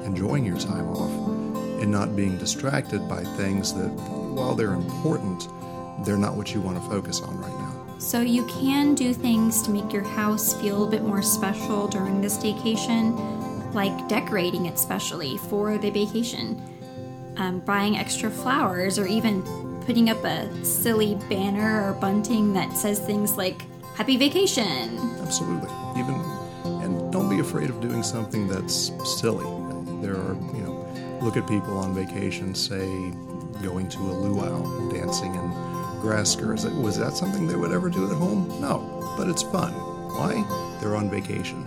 enjoying 0.04 0.46
your 0.46 0.58
time 0.58 0.88
off, 0.90 1.12
and 1.82 1.92
not 1.92 2.16
being 2.16 2.38
distracted 2.38 3.08
by 3.08 3.24
things 3.38 3.74
that, 3.74 3.90
while 3.90 4.56
they're 4.56 4.74
important, 4.74 5.48
they're 6.06 6.18
not 6.18 6.36
what 6.36 6.54
you 6.54 6.62
want 6.62 6.82
to 6.82 6.90
focus 6.90 7.22
on 7.22 7.38
right 7.40 7.58
now. 7.60 7.79
So 8.00 8.22
you 8.22 8.46
can 8.46 8.96
do 8.96 9.14
things 9.14 9.62
to 9.64 9.72
make 9.72 9.92
your 9.92 10.04
house 10.04 10.54
feel 10.62 10.88
a 10.88 10.90
bit 10.90 11.04
more 11.04 11.22
special 11.22 11.86
during 11.86 12.22
this 12.22 12.42
vacation, 12.42 13.14
like 13.74 14.08
decorating 14.08 14.68
it 14.68 14.80
specially 14.80 15.38
for 15.38 15.78
the 15.78 15.90
vacation, 15.90 16.62
um, 17.36 17.60
buying 17.60 17.98
extra 17.98 18.32
flowers, 18.32 18.98
or 18.98 19.06
even 19.06 19.44
putting 19.86 20.10
up 20.10 20.24
a 20.24 20.66
silly 20.66 21.16
banner 21.30 21.90
or 21.90 21.94
bunting 21.94 22.54
that 22.54 22.76
says 22.78 23.00
things 23.00 23.36
like 23.36 23.64
"Happy 23.96 24.16
Vacation." 24.16 24.98
Absolutely. 25.22 25.70
Even 25.98 26.16
and 26.82 27.12
don't 27.12 27.30
be 27.30 27.40
afraid 27.42 27.70
of 27.70 27.82
doing 27.82 28.02
something 28.02 28.48
that's 28.48 28.94
silly. 29.20 29.46
There 30.02 30.16
are, 30.16 30.38
you 30.56 30.62
know, 30.62 31.20
look 31.22 31.36
at 31.36 31.46
people 31.50 31.78
on 31.78 31.94
vacation, 31.94 32.56
say 32.56 33.12
going 33.62 33.90
to 33.90 34.00
a 34.00 34.14
luau, 34.24 34.90
dancing 34.90 35.36
in 35.36 35.69
grass 36.00 36.32
skirts. 36.32 36.66
Was 36.66 36.98
that 36.98 37.16
something 37.16 37.48
they 37.48 37.56
would 37.56 37.72
ever 37.72 37.90
do 37.90 38.10
at 38.10 38.16
home? 38.16 38.48
No, 38.60 39.14
but 39.18 39.28
it's 39.28 39.44
fun. 39.44 39.74
Why? 39.74 40.44
They're 40.80 40.96
on 40.96 41.10
vacation. 41.10 41.66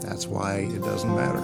That's 0.00 0.26
why 0.26 0.56
it 0.56 0.82
doesn't 0.82 1.14
matter. 1.14 1.40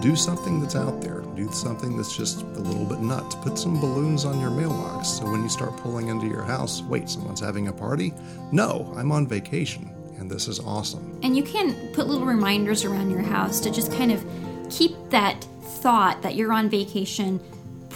Do 0.00 0.16
something 0.16 0.60
that's 0.60 0.76
out 0.76 1.00
there. 1.00 1.20
Do 1.34 1.50
something 1.52 1.96
that's 1.96 2.16
just 2.16 2.42
a 2.42 2.60
little 2.60 2.84
bit 2.84 3.00
nuts. 3.00 3.34
Put 3.36 3.58
some 3.58 3.80
balloons 3.80 4.24
on 4.24 4.40
your 4.40 4.50
mailbox 4.50 5.08
so 5.08 5.30
when 5.30 5.42
you 5.42 5.48
start 5.48 5.76
pulling 5.76 6.08
into 6.08 6.26
your 6.26 6.42
house, 6.42 6.82
wait, 6.82 7.08
someone's 7.08 7.40
having 7.40 7.68
a 7.68 7.72
party? 7.72 8.12
No, 8.52 8.92
I'm 8.96 9.12
on 9.12 9.26
vacation 9.26 9.90
and 10.18 10.30
this 10.30 10.48
is 10.48 10.60
awesome. 10.60 11.18
And 11.22 11.36
you 11.36 11.42
can 11.42 11.92
put 11.92 12.08
little 12.08 12.26
reminders 12.26 12.84
around 12.84 13.10
your 13.10 13.22
house 13.22 13.60
to 13.60 13.70
just 13.70 13.92
kind 13.92 14.12
of 14.12 14.24
keep 14.70 14.92
that 15.10 15.44
thought 15.62 16.22
that 16.22 16.34
you're 16.34 16.52
on 16.52 16.68
vacation 16.68 17.40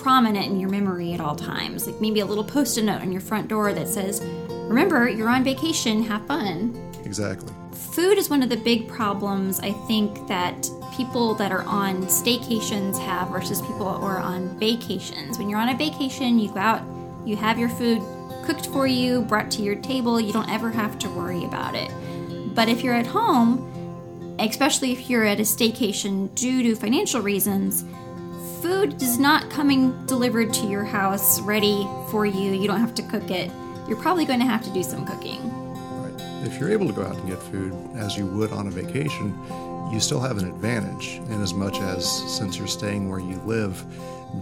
prominent 0.03 0.47
in 0.47 0.59
your 0.59 0.69
memory 0.69 1.13
at 1.15 1.21
all 1.21 1.37
times. 1.37 1.87
Like 1.87 2.01
maybe 2.01 2.21
a 2.21 2.27
little 2.27 2.45
post 2.45 2.77
it 2.77 2.83
note 2.83 3.01
on 3.01 3.13
your 3.13 3.21
front 3.21 3.49
door 3.49 3.73
that 3.73 3.89
says, 3.89 4.21
Remember, 4.51 5.09
you're 5.09 5.29
on 5.29 5.45
vacation, 5.45 6.03
have 6.03 6.27
fun. 6.27 6.77
Exactly. 7.05 7.53
Food 7.73 8.19
is 8.19 8.29
one 8.29 8.43
of 8.43 8.49
the 8.49 8.57
big 8.57 8.89
problems 8.89 9.61
I 9.61 9.73
think 9.87 10.27
that 10.29 10.69
people 10.97 11.35
that 11.37 11.53
are 11.53 11.63
on 11.63 12.03
staycations 12.07 12.99
have 12.99 13.29
versus 13.29 13.61
people 13.61 13.93
who 13.93 14.05
are 14.05 14.19
on 14.19 14.59
vacations. 14.59 15.39
When 15.39 15.49
you're 15.49 15.61
on 15.61 15.69
a 15.69 15.77
vacation, 15.77 16.39
you 16.39 16.49
go 16.49 16.59
out, 16.59 16.83
you 17.25 17.37
have 17.37 17.59
your 17.59 17.69
food 17.69 18.03
cooked 18.45 18.67
for 18.67 18.87
you, 18.87 19.23
brought 19.23 19.51
to 19.53 19.63
your 19.63 19.77
table, 19.77 20.21
you 20.21 20.33
don't 20.33 20.51
ever 20.51 20.71
have 20.71 20.99
to 21.01 21.09
worry 21.11 21.45
about 21.45 21.75
it. 21.75 21.91
But 22.55 22.69
if 22.69 22.83
you're 22.83 22.95
at 22.95 23.07
home, 23.07 24.37
especially 24.39 24.93
if 24.93 25.09
you're 25.09 25.25
at 25.25 25.39
a 25.39 25.43
staycation 25.43 26.35
due 26.35 26.63
to 26.63 26.75
financial 26.75 27.21
reasons, 27.21 27.85
food 28.63 29.03
is 29.03 29.19
not 29.19 29.51
coming 29.51 30.07
delivered 30.07 30.55
to 30.55 30.67
your 30.69 30.85
house 30.85 31.41
ready 31.41 31.85
for 32.11 32.25
you. 32.25 32.53
You 32.53 32.69
don't 32.69 32.79
have 32.79 32.95
to 32.95 33.03
cook 33.03 33.29
it. 33.29 33.51
You're 33.89 34.01
probably 34.01 34.25
going 34.25 34.39
to 34.39 34.47
have 34.47 34.63
to 34.63 34.71
do 34.71 34.85
some 34.85 35.05
cooking. 35.05 35.41
Right. 36.01 36.47
If 36.47 36.61
you're 36.61 36.71
able 36.71 36.87
to 36.87 36.93
go 36.93 37.03
out 37.03 37.17
and 37.17 37.29
get 37.29 37.43
food 37.43 37.75
as 37.97 38.17
you 38.17 38.25
would 38.27 38.53
on 38.53 38.69
a 38.69 38.71
vacation, 38.71 39.37
you 39.93 39.99
still 39.99 40.21
have 40.21 40.39
an 40.39 40.47
advantage 40.47 41.21
in 41.29 41.43
as 41.43 41.53
much 41.53 41.81
as 41.81 42.09
since 42.33 42.57
you're 42.57 42.69
staying 42.69 43.11
where 43.11 43.19
you 43.19 43.35
live, 43.45 43.85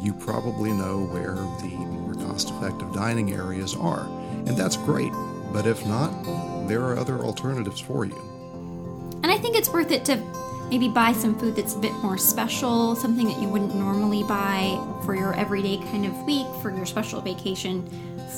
you 0.03 0.13
probably 0.13 0.71
know 0.71 1.07
where 1.07 1.35
the 1.63 1.75
more 1.77 2.15
cost 2.15 2.51
effective 2.51 2.93
dining 2.93 3.33
areas 3.33 3.75
are. 3.75 4.05
And 4.47 4.51
that's 4.51 4.77
great. 4.77 5.13
But 5.51 5.67
if 5.67 5.85
not, 5.87 6.11
there 6.69 6.83
are 6.83 6.99
other 6.99 7.21
alternatives 7.21 7.81
for 7.81 8.05
you. 8.05 8.21
And 9.23 9.33
I 9.33 9.39
think 9.39 9.57
it's 9.57 9.71
worth 9.71 9.91
it 9.91 10.05
to 10.05 10.17
maybe 10.71 10.89
buy 10.89 11.13
some 11.13 11.37
food 11.39 11.57
that's 11.57 11.75
a 11.75 11.79
bit 11.79 11.93
more 11.95 12.17
special, 12.17 12.95
something 12.95 13.27
that 13.27 13.41
you 13.41 13.49
wouldn't 13.49 13.75
normally 13.75 14.23
buy 14.23 14.79
for 15.05 15.17
your 15.17 15.35
everyday 15.35 15.79
kind 15.79 16.07
of 16.07 16.17
week, 16.23 16.47
for 16.63 16.71
your 16.71 16.87
special 16.87 17.21
vacation 17.21 17.89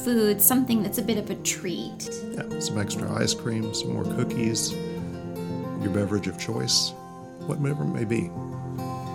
food, 0.02 0.40
something 0.40 0.82
that's 0.82 0.98
a 0.98 1.02
bit 1.02 1.18
of 1.18 1.30
a 1.30 1.34
treat. 1.36 2.08
Yeah, 2.32 2.58
some 2.58 2.78
extra 2.78 3.12
ice 3.12 3.34
cream, 3.34 3.72
some 3.74 3.92
more 3.92 4.04
cookies, 4.04 4.72
your 4.72 5.90
beverage 5.90 6.26
of 6.26 6.38
choice, 6.38 6.90
whatever 7.46 7.84
it 7.84 7.88
may 7.88 8.04
be. 8.04 8.30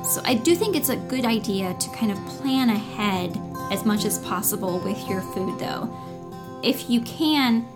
So 0.08 0.22
I 0.24 0.36
do 0.36 0.56
think 0.56 0.76
it's 0.76 0.90
a 0.90 0.96
good 0.96 1.26
idea 1.26 1.74
to 1.74 1.90
kind 1.90 2.12
of 2.12 2.18
plan 2.28 2.70
ahead 2.70 3.38
as 3.72 3.84
much 3.84 4.06
as 4.06 4.20
possible 4.20 4.80
with 4.80 5.10
your 5.10 5.22
food 5.22 5.60
though. 5.60 5.90
If 6.64 6.90
you 6.90 7.02
can, 7.02 7.68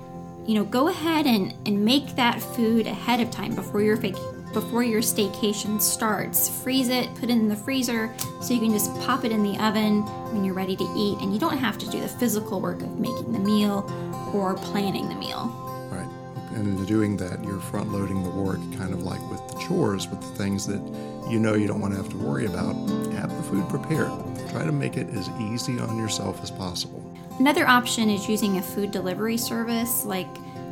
you 0.45 0.55
know, 0.55 0.63
go 0.63 0.87
ahead 0.87 1.25
and, 1.25 1.53
and 1.65 1.83
make 1.83 2.15
that 2.15 2.41
food 2.41 2.87
ahead 2.87 3.19
of 3.19 3.31
time 3.31 3.55
before 3.55 3.81
your 3.81 3.97
vac- 3.97 4.15
before 4.53 4.83
your 4.83 5.01
staycation 5.01 5.81
starts. 5.81 6.49
Freeze 6.63 6.89
it, 6.89 7.13
put 7.15 7.25
it 7.25 7.31
in 7.31 7.47
the 7.47 7.55
freezer 7.55 8.13
so 8.41 8.53
you 8.53 8.59
can 8.59 8.71
just 8.71 8.93
pop 9.01 9.23
it 9.25 9.31
in 9.31 9.43
the 9.43 9.57
oven 9.63 10.01
when 10.33 10.43
you're 10.43 10.53
ready 10.53 10.75
to 10.75 10.93
eat 10.95 11.19
and 11.19 11.33
you 11.33 11.39
don't 11.39 11.57
have 11.57 11.77
to 11.77 11.89
do 11.89 11.99
the 11.99 12.07
physical 12.07 12.59
work 12.59 12.81
of 12.81 12.99
making 12.99 13.31
the 13.31 13.39
meal 13.39 13.89
or 14.33 14.55
planning 14.55 15.07
the 15.09 15.15
meal. 15.15 15.47
Right. 15.91 16.07
And 16.55 16.79
in 16.79 16.85
doing 16.85 17.17
that, 17.17 17.43
you're 17.43 17.59
front 17.59 17.91
loading 17.91 18.23
the 18.23 18.29
work, 18.29 18.59
kind 18.77 18.93
of 18.93 19.03
like 19.03 19.21
with 19.29 19.47
the 19.47 19.59
chores, 19.59 20.07
with 20.07 20.21
the 20.21 20.35
things 20.37 20.67
that 20.67 20.81
you 21.29 21.39
know 21.39 21.53
you 21.53 21.67
don't 21.67 21.79
want 21.79 21.93
to 21.93 21.97
have 21.97 22.09
to 22.09 22.17
worry 22.17 22.45
about. 22.45 22.73
Have 23.13 23.35
the 23.35 23.43
food 23.43 23.67
prepared. 23.69 24.11
Try 24.49 24.65
to 24.65 24.71
make 24.71 24.97
it 24.97 25.07
as 25.09 25.29
easy 25.39 25.79
on 25.79 25.97
yourself 25.97 26.43
as 26.43 26.51
possible. 26.51 27.07
Another 27.39 27.67
option 27.67 28.09
is 28.09 28.27
using 28.27 28.57
a 28.57 28.61
food 28.61 28.91
delivery 28.91 29.37
service 29.37 30.03
like 30.05 30.27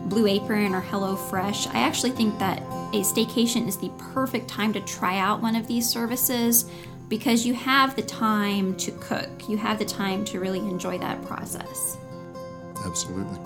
Blue 0.05 0.25
Apron 0.27 0.73
or 0.73 0.81
HelloFresh. 0.81 1.73
I 1.73 1.79
actually 1.79 2.11
think 2.11 2.37
that 2.39 2.59
a 2.93 3.01
staycation 3.01 3.67
is 3.67 3.77
the 3.77 3.91
perfect 4.13 4.47
time 4.47 4.73
to 4.73 4.81
try 4.81 5.17
out 5.19 5.41
one 5.41 5.55
of 5.55 5.67
these 5.67 5.87
services 5.87 6.65
because 7.09 7.45
you 7.45 7.53
have 7.53 7.95
the 7.95 8.01
time 8.03 8.75
to 8.77 8.91
cook. 8.93 9.49
You 9.49 9.57
have 9.57 9.77
the 9.79 9.85
time 9.85 10.23
to 10.25 10.39
really 10.39 10.59
enjoy 10.59 10.97
that 10.99 11.23
process. 11.25 11.97
Absolutely. 12.85 13.39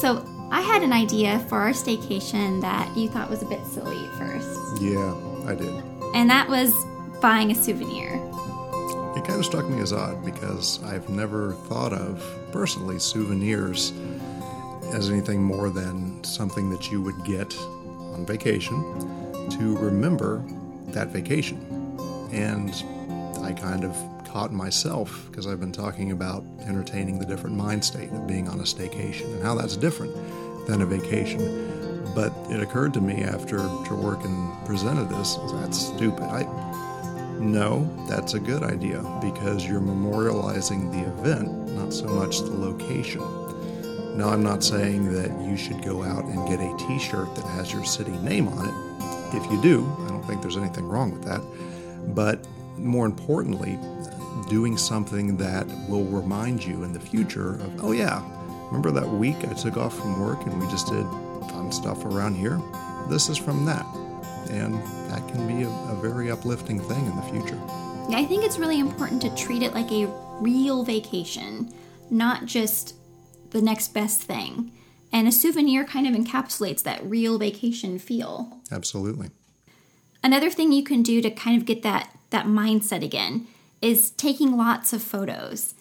So, 0.00 0.24
I 0.50 0.60
had 0.62 0.82
an 0.82 0.92
idea 0.92 1.38
for 1.48 1.58
our 1.58 1.70
staycation 1.70 2.60
that 2.62 2.94
you 2.96 3.08
thought 3.08 3.30
was 3.30 3.42
a 3.42 3.46
bit 3.46 3.64
silly 3.66 3.96
at 4.04 4.18
first, 4.18 4.82
Yeah, 4.82 5.14
I 5.46 5.54
did. 5.54 5.72
and 6.14 6.28
that 6.28 6.48
was 6.48 6.72
buying 7.20 7.52
a 7.52 7.54
souvenir. 7.54 8.14
It 9.16 9.24
kind 9.24 9.38
of 9.38 9.44
struck 9.44 9.68
me 9.68 9.80
as 9.80 9.92
odd 9.92 10.24
because 10.24 10.82
I've 10.84 11.08
never 11.08 11.52
thought 11.68 11.92
of 11.92 12.24
personally 12.52 12.98
souvenirs 12.98 13.92
as 14.92 15.10
anything 15.10 15.42
more 15.42 15.70
than 15.70 16.22
something 16.24 16.70
that 16.70 16.90
you 16.90 17.00
would 17.02 17.24
get 17.24 17.56
on 17.58 18.24
vacation 18.26 18.78
to 19.50 19.76
remember 19.78 20.44
that 20.88 21.08
vacation. 21.08 21.58
And 22.32 22.70
I 23.42 23.52
kind 23.52 23.84
of 23.84 23.96
caught 24.26 24.52
myself 24.52 25.26
because 25.30 25.46
I've 25.46 25.60
been 25.60 25.72
talking 25.72 26.12
about 26.12 26.44
entertaining 26.66 27.18
the 27.18 27.26
different 27.26 27.56
mind 27.56 27.84
state 27.84 28.10
of 28.10 28.26
being 28.26 28.48
on 28.48 28.60
a 28.60 28.64
staycation 28.64 29.32
and 29.34 29.42
how 29.42 29.54
that's 29.54 29.76
different 29.76 30.14
than 30.66 30.82
a 30.82 30.86
vacation. 30.86 32.12
But 32.14 32.32
it 32.48 32.60
occurred 32.60 32.94
to 32.94 33.00
me 33.00 33.22
after 33.22 33.58
Gerwerken 33.58 34.64
presented 34.66 35.08
this, 35.08 35.36
that's 35.54 35.86
stupid. 35.86 36.24
I 36.24 36.42
no, 37.40 37.88
that's 38.06 38.34
a 38.34 38.38
good 38.38 38.62
idea 38.62 39.00
because 39.22 39.66
you're 39.66 39.80
memorializing 39.80 40.92
the 40.92 41.08
event, 41.08 41.72
not 41.74 41.90
so 41.90 42.06
much 42.08 42.40
the 42.40 42.50
location. 42.50 43.22
Now, 44.20 44.28
I'm 44.28 44.42
not 44.42 44.62
saying 44.62 45.14
that 45.14 45.30
you 45.48 45.56
should 45.56 45.82
go 45.82 46.02
out 46.02 46.26
and 46.26 46.46
get 46.46 46.60
a 46.60 46.76
t 46.76 46.98
shirt 46.98 47.34
that 47.36 47.44
has 47.46 47.72
your 47.72 47.86
city 47.86 48.10
name 48.18 48.48
on 48.48 48.68
it. 48.68 49.34
If 49.34 49.50
you 49.50 49.58
do, 49.62 49.90
I 50.04 50.08
don't 50.08 50.22
think 50.26 50.42
there's 50.42 50.58
anything 50.58 50.86
wrong 50.86 51.10
with 51.10 51.24
that. 51.24 51.40
But 52.14 52.46
more 52.76 53.06
importantly, 53.06 53.78
doing 54.50 54.76
something 54.76 55.38
that 55.38 55.66
will 55.88 56.04
remind 56.04 56.62
you 56.62 56.84
in 56.84 56.92
the 56.92 57.00
future 57.00 57.54
of, 57.54 57.82
oh, 57.82 57.92
yeah, 57.92 58.22
remember 58.66 58.90
that 58.90 59.08
week 59.08 59.36
I 59.48 59.54
took 59.54 59.78
off 59.78 59.98
from 59.98 60.20
work 60.20 60.44
and 60.44 60.60
we 60.60 60.68
just 60.68 60.88
did 60.88 61.06
fun 61.48 61.72
stuff 61.72 62.04
around 62.04 62.34
here? 62.34 62.60
This 63.08 63.30
is 63.30 63.38
from 63.38 63.64
that. 63.64 63.86
And 64.50 64.74
that 65.10 65.26
can 65.28 65.46
be 65.46 65.62
a, 65.62 65.70
a 65.70 65.98
very 65.98 66.30
uplifting 66.30 66.78
thing 66.78 67.06
in 67.06 67.16
the 67.16 67.22
future. 67.22 67.58
I 68.10 68.26
think 68.26 68.44
it's 68.44 68.58
really 68.58 68.80
important 68.80 69.22
to 69.22 69.34
treat 69.34 69.62
it 69.62 69.72
like 69.72 69.90
a 69.90 70.04
real 70.42 70.84
vacation, 70.84 71.72
not 72.10 72.44
just 72.44 72.96
the 73.50 73.62
next 73.62 73.94
best 73.94 74.22
thing. 74.22 74.72
And 75.12 75.26
a 75.26 75.32
souvenir 75.32 75.84
kind 75.84 76.06
of 76.06 76.14
encapsulates 76.14 76.82
that 76.84 77.04
real 77.04 77.38
vacation 77.38 77.98
feel. 77.98 78.60
Absolutely. 78.70 79.30
Another 80.22 80.50
thing 80.50 80.72
you 80.72 80.84
can 80.84 81.02
do 81.02 81.20
to 81.20 81.30
kind 81.30 81.56
of 81.56 81.66
get 81.66 81.82
that 81.82 82.16
that 82.30 82.46
mindset 82.46 83.02
again 83.02 83.48
is 83.82 84.10
taking 84.10 84.56
lots 84.56 84.92
of 84.92 85.02
photos. 85.02 85.74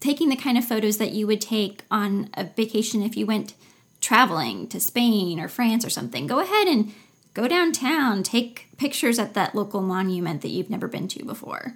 Taking 0.00 0.30
the 0.30 0.36
kind 0.36 0.58
of 0.58 0.64
photos 0.64 0.98
that 0.98 1.12
you 1.12 1.28
would 1.28 1.40
take 1.40 1.84
on 1.90 2.28
a 2.34 2.44
vacation 2.44 3.02
if 3.02 3.16
you 3.16 3.24
went 3.24 3.54
traveling 4.00 4.66
to 4.68 4.80
Spain 4.80 5.38
or 5.38 5.46
France 5.46 5.84
or 5.84 5.90
something. 5.90 6.26
Go 6.26 6.40
ahead 6.40 6.66
and 6.66 6.92
go 7.34 7.46
downtown, 7.46 8.22
take 8.24 8.66
pictures 8.76 9.18
at 9.18 9.34
that 9.34 9.54
local 9.54 9.80
monument 9.80 10.42
that 10.42 10.48
you've 10.48 10.70
never 10.70 10.88
been 10.88 11.06
to 11.08 11.24
before. 11.24 11.74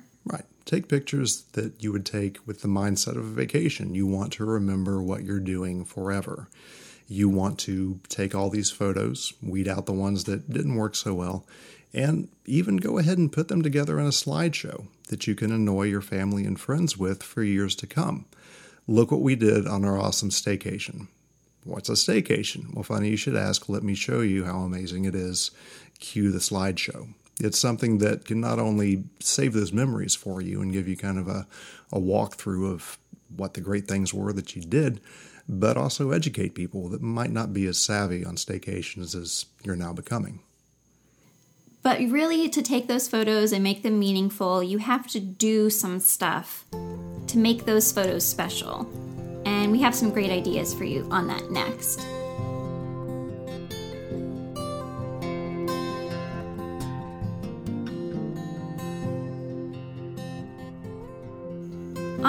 Take 0.66 0.88
pictures 0.88 1.44
that 1.52 1.82
you 1.82 1.92
would 1.92 2.04
take 2.04 2.44
with 2.44 2.60
the 2.60 2.68
mindset 2.68 3.16
of 3.16 3.24
a 3.24 3.30
vacation. 3.30 3.94
You 3.94 4.06
want 4.06 4.32
to 4.34 4.44
remember 4.44 5.00
what 5.00 5.22
you're 5.22 5.38
doing 5.38 5.84
forever. 5.84 6.48
You 7.06 7.28
want 7.28 7.60
to 7.60 8.00
take 8.08 8.34
all 8.34 8.50
these 8.50 8.72
photos, 8.72 9.32
weed 9.40 9.68
out 9.68 9.86
the 9.86 9.92
ones 9.92 10.24
that 10.24 10.50
didn't 10.50 10.74
work 10.74 10.96
so 10.96 11.14
well, 11.14 11.46
and 11.94 12.28
even 12.44 12.78
go 12.78 12.98
ahead 12.98 13.16
and 13.16 13.32
put 13.32 13.46
them 13.46 13.62
together 13.62 14.00
in 14.00 14.06
a 14.06 14.10
slideshow 14.10 14.88
that 15.08 15.28
you 15.28 15.36
can 15.36 15.52
annoy 15.52 15.84
your 15.84 16.00
family 16.00 16.44
and 16.44 16.58
friends 16.58 16.98
with 16.98 17.22
for 17.22 17.44
years 17.44 17.76
to 17.76 17.86
come. 17.86 18.26
Look 18.88 19.12
what 19.12 19.22
we 19.22 19.36
did 19.36 19.68
on 19.68 19.84
our 19.84 19.98
awesome 19.98 20.30
staycation. 20.30 21.06
What's 21.62 21.88
a 21.88 21.92
staycation? 21.92 22.74
Well, 22.74 22.82
funny 22.82 23.10
you 23.10 23.16
should 23.16 23.36
ask. 23.36 23.68
Let 23.68 23.84
me 23.84 23.94
show 23.94 24.20
you 24.20 24.44
how 24.44 24.58
amazing 24.58 25.04
it 25.04 25.14
is. 25.14 25.52
Cue 26.00 26.32
the 26.32 26.38
slideshow. 26.38 27.14
It's 27.40 27.58
something 27.58 27.98
that 27.98 28.24
can 28.24 28.40
not 28.40 28.58
only 28.58 29.04
save 29.20 29.52
those 29.52 29.72
memories 29.72 30.14
for 30.14 30.40
you 30.40 30.62
and 30.62 30.72
give 30.72 30.88
you 30.88 30.96
kind 30.96 31.18
of 31.18 31.28
a, 31.28 31.46
a 31.92 32.00
walkthrough 32.00 32.72
of 32.72 32.98
what 33.34 33.54
the 33.54 33.60
great 33.60 33.86
things 33.86 34.14
were 34.14 34.32
that 34.32 34.56
you 34.56 34.62
did, 34.62 35.00
but 35.48 35.76
also 35.76 36.10
educate 36.10 36.54
people 36.54 36.88
that 36.88 37.02
might 37.02 37.30
not 37.30 37.52
be 37.52 37.66
as 37.66 37.78
savvy 37.78 38.24
on 38.24 38.36
staycations 38.36 39.14
as 39.14 39.46
you're 39.62 39.76
now 39.76 39.92
becoming. 39.92 40.40
But 41.82 42.00
really, 42.00 42.48
to 42.48 42.62
take 42.62 42.88
those 42.88 43.06
photos 43.06 43.52
and 43.52 43.62
make 43.62 43.84
them 43.84 44.00
meaningful, 44.00 44.60
you 44.60 44.78
have 44.78 45.06
to 45.08 45.20
do 45.20 45.70
some 45.70 46.00
stuff 46.00 46.64
to 46.72 47.38
make 47.38 47.64
those 47.64 47.92
photos 47.92 48.24
special. 48.26 48.90
And 49.44 49.70
we 49.70 49.80
have 49.82 49.94
some 49.94 50.10
great 50.10 50.30
ideas 50.30 50.74
for 50.74 50.82
you 50.82 51.06
on 51.12 51.28
that 51.28 51.48
next. 51.52 52.04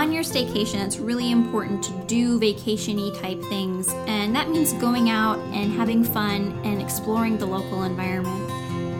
On 0.07 0.13
your 0.13 0.23
staycation, 0.23 0.75
it's 0.85 0.99
really 0.99 1.31
important 1.31 1.83
to 1.83 1.91
do 2.05 2.39
vacationy 2.39 3.13
type 3.19 3.41
things, 3.49 3.89
and 4.07 4.33
that 4.33 4.49
means 4.49 4.71
going 4.71 5.09
out 5.09 5.37
and 5.53 5.69
having 5.73 6.01
fun 6.01 6.57
and 6.63 6.81
exploring 6.81 7.37
the 7.37 7.45
local 7.45 7.83
environment. 7.83 8.49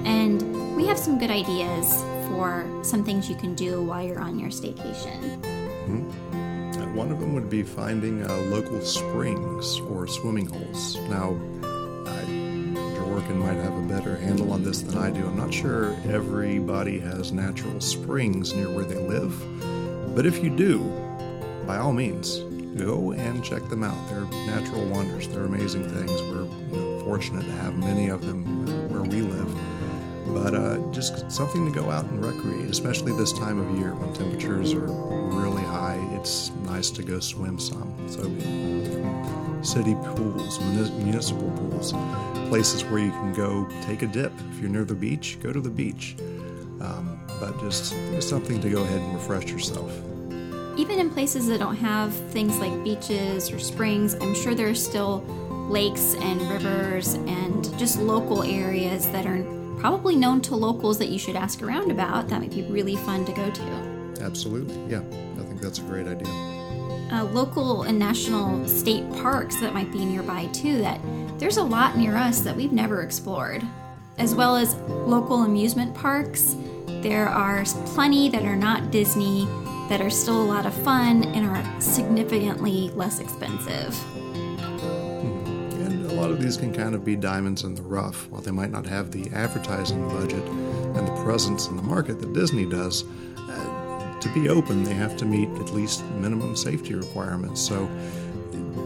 And 0.05 0.75
we 0.75 0.85
have 0.87 0.99
some 0.99 1.17
good 1.17 1.31
ideas 1.31 2.03
for 2.27 2.67
some 2.83 3.05
things 3.05 3.29
you 3.29 3.37
can 3.37 3.55
do 3.55 3.81
while 3.81 4.05
you're 4.05 4.19
on 4.19 4.37
your 4.37 4.49
staycation. 4.49 5.41
Mm-hmm. 5.87 6.93
One 6.93 7.09
of 7.09 7.21
them 7.21 7.33
would 7.35 7.49
be 7.49 7.63
finding 7.63 8.29
uh, 8.29 8.35
local 8.49 8.81
springs 8.81 9.79
or 9.89 10.07
swimming 10.07 10.47
holes. 10.47 10.97
Now, 11.07 11.37
Gerwerken 13.07 13.37
might 13.37 13.55
have 13.55 13.77
a 13.77 13.87
better 13.87 14.17
handle 14.17 14.51
on 14.51 14.61
this 14.61 14.81
than 14.81 14.97
I 14.97 15.09
do. 15.09 15.25
I'm 15.25 15.37
not 15.37 15.53
sure 15.53 15.95
everybody 16.09 16.99
has 16.99 17.31
natural 17.31 17.79
springs 17.79 18.53
near 18.53 18.69
where 18.69 18.83
they 18.83 18.95
live. 18.95 19.31
But 20.17 20.25
if 20.25 20.43
you 20.43 20.49
do, 20.49 20.79
by 21.67 21.77
all 21.77 21.93
means, 21.93 22.39
go 22.75 23.11
and 23.11 23.43
check 23.43 23.69
them 23.69 23.83
out. 23.83 24.09
They're 24.09 24.25
natural 24.47 24.83
wonders. 24.87 25.27
They're 25.27 25.45
amazing 25.45 25.87
things. 25.87 26.09
We're 26.09 26.45
you 26.45 26.83
know, 26.83 27.01
fortunate 27.01 27.45
to 27.45 27.51
have 27.51 27.77
many 27.77 28.09
of 28.09 28.25
them 28.25 28.89
where 28.89 29.03
we 29.03 29.21
live. 29.21 29.55
But 30.33 30.55
uh, 30.55 30.79
just 30.91 31.29
something 31.29 31.71
to 31.71 31.79
go 31.79 31.91
out 31.91 32.05
and 32.05 32.25
recreate, 32.25 32.67
especially 32.67 33.11
this 33.11 33.31
time 33.31 33.59
of 33.59 33.77
year 33.77 33.93
when 33.93 34.11
temperatures 34.15 34.73
are 34.73 34.87
really 34.87 35.61
high. 35.61 35.99
It's 36.13 36.49
nice 36.63 36.89
to 36.89 37.03
go 37.03 37.19
swim 37.19 37.59
some. 37.59 37.93
So, 38.09 38.23
city 39.61 39.93
pools, 40.15 40.59
municipal 40.59 41.51
pools, 41.51 41.93
places 42.49 42.83
where 42.85 43.01
you 43.01 43.11
can 43.11 43.33
go 43.33 43.67
take 43.83 44.01
a 44.01 44.07
dip. 44.07 44.33
If 44.49 44.61
you're 44.61 44.71
near 44.71 44.83
the 44.83 44.95
beach, 44.95 45.37
go 45.43 45.53
to 45.53 45.61
the 45.61 45.69
beach. 45.69 46.15
Um, 46.81 47.16
but 47.39 47.59
just, 47.59 47.95
something 48.21 48.59
to 48.61 48.69
go 48.69 48.81
ahead 48.83 48.99
and 48.99 49.13
refresh 49.13 49.49
yourself. 49.49 49.91
Even 50.77 50.99
in 50.99 51.09
places 51.09 51.47
that 51.47 51.59
don't 51.59 51.75
have 51.75 52.13
things 52.31 52.57
like 52.59 52.83
beaches 52.83 53.51
or 53.51 53.59
springs, 53.59 54.13
I'm 54.15 54.35
sure 54.35 54.53
there 54.53 54.69
are 54.69 54.75
still 54.75 55.23
lakes 55.69 56.15
and 56.15 56.41
rivers 56.49 57.15
and 57.15 57.77
just 57.77 57.99
local 57.99 58.43
areas 58.43 59.07
that 59.11 59.25
are 59.25 59.43
probably 59.79 60.15
known 60.15 60.41
to 60.41 60.55
locals 60.55 60.97
that 60.99 61.09
you 61.09 61.19
should 61.19 61.35
ask 61.35 61.61
around 61.61 61.91
about. 61.91 62.27
That 62.29 62.41
might 62.41 62.51
be 62.51 62.63
really 62.63 62.95
fun 62.95 63.25
to 63.25 63.31
go 63.33 63.49
to. 63.49 64.17
Absolutely, 64.21 64.75
yeah. 64.91 64.99
I 64.99 65.43
think 65.43 65.61
that's 65.61 65.79
a 65.79 65.83
great 65.83 66.07
idea. 66.07 66.27
Uh, 67.11 67.23
local 67.31 67.83
and 67.83 67.97
national 67.97 68.67
state 68.67 69.09
parks 69.13 69.59
that 69.61 69.73
might 69.73 69.91
be 69.91 70.03
nearby 70.03 70.45
too. 70.47 70.79
That 70.79 70.99
there's 71.39 71.57
a 71.57 71.63
lot 71.63 71.97
near 71.97 72.15
us 72.15 72.41
that 72.41 72.55
we've 72.55 72.73
never 72.73 73.01
explored, 73.01 73.63
as 74.17 74.35
well 74.35 74.55
as 74.55 74.75
local 74.75 75.43
amusement 75.43 75.95
parks 75.95 76.55
there 77.01 77.27
are 77.27 77.63
plenty 77.85 78.29
that 78.29 78.43
are 78.43 78.55
not 78.55 78.91
Disney 78.91 79.45
that 79.89 80.01
are 80.01 80.09
still 80.09 80.41
a 80.41 80.43
lot 80.43 80.65
of 80.65 80.73
fun 80.83 81.23
and 81.23 81.45
are 81.45 81.81
significantly 81.81 82.89
less 82.95 83.19
expensive. 83.19 83.95
Hmm. 83.95 85.37
And 85.85 86.05
a 86.11 86.13
lot 86.13 86.31
of 86.31 86.41
these 86.41 86.57
can 86.57 86.73
kind 86.73 86.95
of 86.95 87.05
be 87.05 87.15
diamonds 87.15 87.63
in 87.63 87.75
the 87.75 87.83
rough. 87.83 88.29
While 88.29 88.41
they 88.41 88.51
might 88.51 88.71
not 88.71 88.85
have 88.85 89.11
the 89.11 89.29
advertising 89.29 90.07
budget 90.09 90.43
and 90.43 91.07
the 91.07 91.23
presence 91.23 91.67
in 91.67 91.77
the 91.77 91.83
market 91.83 92.19
that 92.19 92.33
Disney 92.33 92.65
does, 92.65 93.05
uh, 93.37 94.19
to 94.19 94.29
be 94.33 94.49
open, 94.49 94.83
they 94.83 94.93
have 94.93 95.15
to 95.17 95.25
meet 95.25 95.49
at 95.61 95.71
least 95.71 96.03
minimum 96.15 96.55
safety 96.55 96.95
requirements. 96.95 97.61
So 97.61 97.89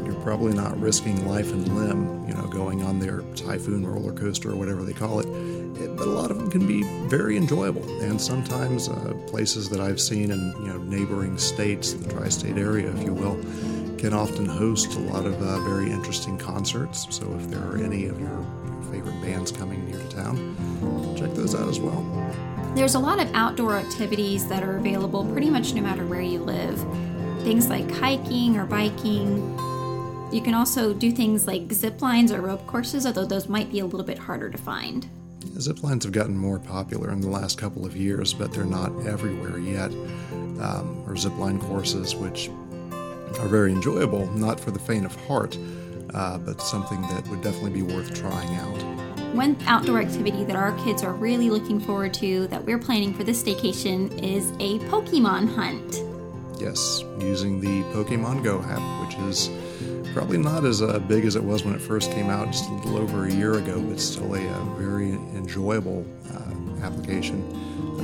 you're 0.06 0.22
probably 0.22 0.54
not 0.54 0.80
risking 0.80 1.28
life 1.28 1.52
and 1.52 1.68
limb, 1.76 2.28
you 2.28 2.36
know, 2.36 2.48
going 2.48 2.84
on 2.84 3.00
their 3.00 3.22
typhoon 3.36 3.88
roller 3.88 4.14
coaster 4.14 4.52
or 4.52 4.56
whatever 4.56 4.84
they 4.84 4.94
call 4.94 5.20
it 5.20 5.26
but 5.74 6.08
a 6.08 6.12
lot 6.12 6.32
of 6.32 6.38
them 6.38 6.50
can 6.50 6.66
be 6.68 6.84
very 7.08 7.38
enjoyable. 7.38 7.84
And 8.02 8.20
sometimes 8.20 8.90
uh, 8.90 9.14
places 9.28 9.70
that 9.70 9.80
I've 9.80 10.02
seen 10.02 10.32
in 10.32 10.54
you 10.60 10.68
know 10.68 10.78
neighboring 10.78 11.38
states, 11.38 11.94
the 11.94 12.12
tri-state 12.12 12.58
area, 12.58 12.92
if 12.92 13.04
you 13.04 13.14
will, 13.14 13.36
can 13.98 14.14
often 14.14 14.46
host 14.46 14.96
a 14.96 15.00
lot 15.00 15.26
of 15.26 15.42
uh, 15.42 15.60
very 15.60 15.92
interesting 15.92 16.38
concerts. 16.38 17.08
So 17.10 17.32
if 17.40 17.50
there 17.50 17.62
are 17.62 17.78
any 17.78 18.08
of 18.08 18.20
your 18.20 18.46
favorite 18.92 19.22
bands 19.22 19.52
coming 19.52 19.86
near 19.86 19.98
to 20.00 20.10
town, 20.10 21.16
check 21.18 21.34
those 21.34 21.56
out 21.56 21.70
as 21.70 21.80
well. 21.80 22.02
There's 22.76 22.96
a 22.96 23.00
lot 23.00 23.20
of 23.20 23.30
outdoor 23.34 23.76
activities 23.76 24.48
that 24.48 24.64
are 24.64 24.78
available 24.78 25.26
pretty 25.26 25.50
much 25.50 25.74
no 25.74 25.82
matter 25.82 26.06
where 26.06 26.22
you 26.22 26.40
live. 26.40 26.80
Things 27.44 27.68
like 27.70 27.90
hiking 27.92 28.58
or 28.58 28.66
biking. 28.66 29.38
You 30.32 30.42
can 30.42 30.54
also 30.54 30.94
do 30.94 31.12
things 31.12 31.46
like 31.46 31.72
zip 31.74 32.02
lines 32.02 32.32
or 32.32 32.42
rope 32.42 32.66
courses, 32.66 33.06
although 33.06 33.26
those 33.26 33.50
might 33.50 33.70
be 33.72 33.80
a 33.80 33.86
little 33.86 34.06
bit 34.06 34.18
harder 34.18 34.50
to 34.50 34.58
find. 34.58 35.10
Zip 35.60 35.84
lines 35.84 36.04
have 36.04 36.14
gotten 36.14 36.38
more 36.38 36.60
popular 36.60 37.12
in 37.12 37.22
the 37.22 37.30
last 37.30 37.58
couple 37.58 37.86
of 37.86 37.96
years, 37.96 38.34
but 38.34 38.52
they're 38.54 38.64
not 38.64 38.92
everywhere 39.06 39.58
yet. 39.58 39.92
Um, 40.62 41.04
or 41.08 41.18
zip 41.18 41.36
line 41.38 41.60
courses, 41.60 42.16
which 42.16 42.50
are 43.40 43.48
very 43.48 43.72
enjoyable, 43.72 44.28
not 44.34 44.60
for 44.60 44.72
the 44.72 44.80
faint 44.80 45.06
of 45.06 45.16
heart, 45.26 45.58
uh, 46.14 46.38
but 46.38 46.62
something 46.62 47.02
that 47.04 47.28
would 47.30 47.42
definitely 47.42 47.72
be 47.72 47.82
worth 47.82 48.14
trying 48.14 48.56
out. 48.58 49.02
One 49.34 49.58
outdoor 49.66 50.02
activity 50.02 50.44
that 50.44 50.56
our 50.56 50.78
kids 50.84 51.04
are 51.04 51.14
really 51.14 51.50
looking 51.50 51.80
forward 51.80 52.14
to 52.16 52.48
that 52.48 52.64
we're 52.64 52.78
planning 52.78 53.14
for 53.14 53.24
this 53.24 53.42
staycation 53.42 54.12
is 54.22 54.52
a 54.60 54.78
Pokemon 54.90 55.56
hunt. 55.56 56.04
Yes, 56.60 57.04
using 57.20 57.60
the 57.60 57.82
Pokemon 57.94 58.44
Go 58.44 58.62
app, 58.62 59.08
which 59.08 59.18
is 59.30 59.50
Probably 60.14 60.38
not 60.38 60.66
as 60.66 60.82
uh, 60.82 61.00
big 61.00 61.26
as 61.26 61.36
it 61.36 61.44
was 61.44 61.64
when 61.64 61.74
it 61.74 61.82
first 61.82 62.12
came 62.12 62.30
out 62.30 62.48
just 62.48 62.70
a 62.70 62.74
little 62.74 62.98
over 62.98 63.26
a 63.26 63.32
year 63.32 63.54
ago, 63.56 63.82
but 63.82 64.00
still 64.00 64.36
a, 64.36 64.40
a 64.40 64.76
very 64.78 65.12
enjoyable 65.12 66.06
uh, 66.34 66.86
application 66.86 67.42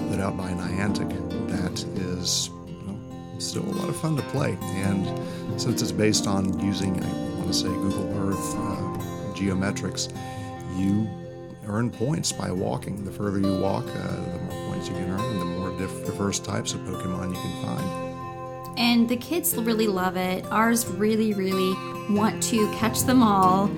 put 0.09 0.19
out 0.19 0.37
by 0.37 0.51
Niantic 0.51 1.09
that 1.49 1.83
is 2.01 2.49
you 2.65 2.81
know, 2.85 3.39
still 3.39 3.63
a 3.63 3.75
lot 3.75 3.89
of 3.89 3.99
fun 3.99 4.15
to 4.15 4.21
play. 4.23 4.57
And 4.61 5.05
since 5.59 5.81
it's 5.81 5.91
based 5.91 6.27
on 6.27 6.59
using, 6.65 7.03
I 7.03 7.09
want 7.35 7.47
to 7.47 7.53
say, 7.53 7.67
Google 7.67 8.29
Earth 8.29 8.55
uh, 8.55 9.33
geometrics, 9.33 10.11
you 10.77 11.07
earn 11.67 11.89
points 11.89 12.31
by 12.31 12.51
walking. 12.51 13.03
The 13.03 13.11
further 13.11 13.39
you 13.39 13.59
walk, 13.59 13.85
uh, 13.85 14.15
the 14.15 14.39
more 14.43 14.71
points 14.71 14.87
you 14.87 14.95
can 14.95 15.09
earn, 15.09 15.19
and 15.19 15.41
the 15.41 15.45
more 15.45 15.77
diff- 15.77 16.05
diverse 16.05 16.39
types 16.39 16.73
of 16.73 16.79
Pokemon 16.81 17.35
you 17.35 17.41
can 17.41 17.65
find. 17.65 18.06
And 18.77 19.09
the 19.09 19.17
kids 19.17 19.55
really 19.55 19.87
love 19.87 20.17
it. 20.17 20.45
Ours 20.51 20.87
really, 20.87 21.33
really 21.33 21.73
want 22.09 22.41
to 22.43 22.71
catch 22.73 23.01
them 23.01 23.23
all. 23.23 23.69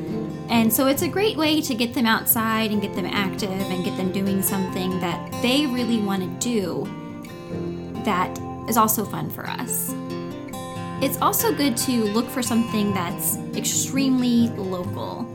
And 0.50 0.72
so 0.74 0.88
it's 0.88 1.04
a 1.04 1.08
great 1.08 1.38
way 1.38 1.62
to 1.62 1.76
get 1.76 1.94
them 1.94 2.06
outside 2.06 2.72
and 2.72 2.82
get 2.82 2.94
them 2.96 3.06
active 3.06 3.50
and 3.50 3.86
get 3.86 3.96
them 3.98 4.12
doing 4.12 4.42
something 4.42 5.00
that 5.00 5.32
they 5.42 5.68
really 5.68 6.00
want 6.00 6.42
to 6.42 6.50
do 6.50 6.88
that 8.04 8.40
is 8.68 8.78
also 8.78 9.06
fun 9.06 9.30
for 9.30 9.48
us. 9.48 9.94
It's 11.02 11.18
also 11.22 11.54
good 11.54 11.78
to 11.78 12.04
look 12.06 12.28
for 12.28 12.42
something 12.42 12.94
that's 12.94 13.38
extremely 13.56 14.50
local. 14.50 15.28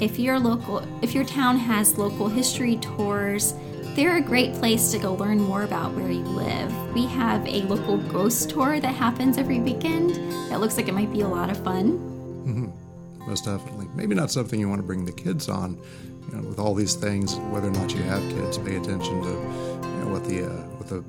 If 0.00 0.18
your 0.18 0.38
local 0.38 0.82
if 1.02 1.14
your 1.14 1.24
town 1.24 1.58
has 1.58 1.98
local 1.98 2.28
history 2.28 2.76
tours, 2.76 3.52
they're 3.94 4.16
a 4.16 4.20
great 4.20 4.54
place 4.54 4.90
to 4.92 4.98
go 4.98 5.14
learn 5.14 5.38
more 5.38 5.62
about 5.62 5.94
where 5.94 6.10
you 6.10 6.22
live. 6.22 6.72
We 6.94 7.06
have 7.06 7.46
a 7.46 7.62
local 7.62 7.98
ghost 7.98 8.50
tour 8.50 8.80
that 8.80 8.94
happens 8.94 9.38
every 9.38 9.60
weekend. 9.60 10.14
That 10.50 10.60
looks 10.60 10.76
like 10.76 10.88
it 10.88 10.94
might 10.94 11.12
be 11.12 11.20
a 11.20 11.28
lot 11.28 11.50
of 11.50 11.62
fun. 11.62 11.98
Mm-hmm. 12.46 13.26
Most 13.28 13.44
definitely. 13.44 13.86
Maybe 13.94 14.14
not 14.14 14.30
something 14.30 14.58
you 14.58 14.68
want 14.68 14.80
to 14.80 14.86
bring 14.86 15.04
the 15.04 15.12
kids 15.12 15.48
on. 15.48 15.80
You 16.28 16.36
know, 16.36 16.48
with 16.48 16.58
all 16.58 16.74
these 16.74 16.94
things, 16.94 17.36
whether 17.50 17.68
or 17.68 17.72
not 17.72 17.94
you 17.94 18.02
have 18.02 18.22
kids, 18.30 18.58
pay 18.58 18.76
attention 18.76 19.22
to 19.22 19.28
you 19.28 20.04
know 20.04 20.08
what 20.12 20.24
the 20.24 20.46
uh, 20.46 20.62
what 20.78 20.88
the 20.88 21.04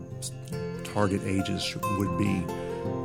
target 0.83 1.21
ages 1.23 1.75
would 1.97 2.17
be. 2.17 2.43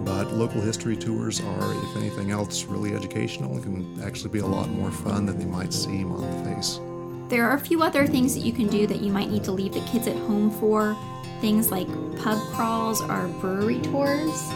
But 0.05 0.33
local 0.33 0.61
history 0.61 0.97
tours 0.97 1.41
are, 1.41 1.85
if 1.85 1.97
anything 1.97 2.31
else, 2.31 2.65
really 2.65 2.95
educational 2.95 3.55
and 3.55 3.63
can 3.63 4.03
actually 4.03 4.31
be 4.31 4.39
a 4.39 4.47
lot 4.47 4.69
more 4.71 4.91
fun 4.91 5.27
than 5.27 5.39
they 5.39 5.45
might 5.45 5.73
seem 5.73 6.13
on 6.13 6.23
the 6.23 6.51
face. 6.51 6.81
There 7.29 7.49
are 7.49 7.57
a 7.57 7.61
few 7.61 7.83
other 7.83 8.07
things 8.07 8.35
that 8.35 8.43
you 8.43 8.53
can 8.53 8.69
do 8.69 8.87
that 8.87 9.01
you 9.01 9.11
might 9.11 9.31
need 9.31 9.43
to 9.45 9.53
leave 9.53 9.75
the 9.75 9.81
kids 9.81 10.07
at 10.07 10.17
home 10.17 10.51
for. 10.51 10.97
Things 11.41 11.71
like 11.71 11.89
pub 12.19 12.39
crawls 12.55 13.03
or 13.03 13.27
brewery 13.41 13.81
tours. 13.81 14.49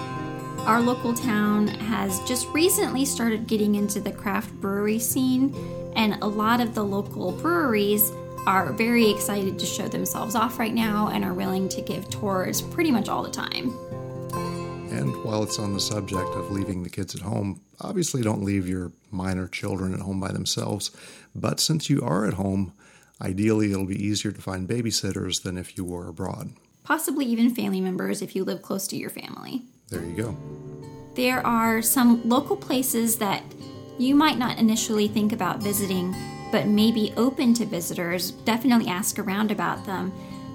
Our 0.67 0.81
local 0.81 1.13
town 1.13 1.67
has 1.67 2.21
just 2.21 2.47
recently 2.49 3.05
started 3.05 3.47
getting 3.47 3.75
into 3.75 4.01
the 4.01 4.13
craft 4.13 4.53
brewery 4.61 4.99
scene, 4.99 5.55
and 5.97 6.23
a 6.23 6.27
lot 6.27 6.61
of 6.61 6.75
the 6.75 6.85
local 6.85 7.33
breweries 7.33 8.13
are 8.47 8.73
very 8.73 9.11
excited 9.11 9.59
to 9.59 9.67
show 9.67 9.89
themselves 9.89 10.35
off 10.35 10.59
right 10.59 10.73
now 10.73 11.09
and 11.09 11.25
are 11.25 11.35
willing 11.35 11.69
to 11.71 11.83
give 11.83 12.09
tours 12.09 12.63
pretty 12.63 12.91
much 12.91 13.09
all 13.09 13.23
the 13.23 13.31
time. 13.31 13.75
And 15.01 15.25
while 15.25 15.43
it's 15.43 15.59
on 15.59 15.73
the 15.73 15.81
subject 15.81 16.29
of 16.35 16.51
leaving 16.51 16.83
the 16.83 16.91
kids 16.91 17.15
at 17.15 17.23
home, 17.23 17.63
obviously 17.81 18.21
don't 18.21 18.45
leave 18.45 18.69
your 18.69 18.93
minor 19.11 19.49
children 19.49 19.95
at 19.95 20.01
home 20.01 20.21
by 20.21 20.31
themselves. 20.31 20.91
But 21.35 21.59
since 21.59 21.89
you 21.89 22.03
are 22.03 22.27
at 22.27 22.35
home, 22.35 22.75
ideally 23.19 23.73
it'll 23.73 23.87
be 23.87 24.05
easier 24.05 24.31
to 24.31 24.43
find 24.43 24.69
babysitters 24.69 25.43
than 25.43 25.57
if 25.57 25.79
you 25.79 25.87
were 25.87 26.07
abroad. 26.07 26.51
Possibly 26.85 27.25
even 27.25 27.55
family 27.55 27.81
members 27.81 28.21
if 28.21 28.37
you 28.37 28.45
live 28.45 28.61
close 28.61 28.87
to 28.89 28.97
your 28.97 29.09
family. 29.09 29.63
There 29.89 30.05
you 30.05 30.15
go. 30.15 30.37
There 31.15 31.45
are 31.47 31.81
some 31.81 32.29
local 32.29 32.57
places 32.57 33.17
that 33.17 33.43
you 33.99 34.15
might 34.15 34.37
not 34.37 34.59
initially 34.59 35.09
think 35.09 35.33
about 35.33 35.63
visiting, 35.63 36.15
but 36.53 36.67
may 36.67 36.93
be 36.93 37.15
open 37.17 37.55
to 37.55 37.65
visitors. 37.65 38.33
Definitely 38.33 38.89
ask 38.89 39.19
around 39.19 39.51
about 39.51 39.87
them. 39.87 40.13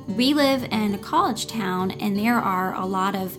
We 0.08 0.36
live 0.36 0.65
in 0.65 0.93
a 0.93 0.99
college 0.99 1.47
town, 1.47 1.91
and 1.91 2.15
there 2.15 2.38
are 2.38 2.75
a 2.75 2.86
lot 2.86 3.15
of 3.15 3.36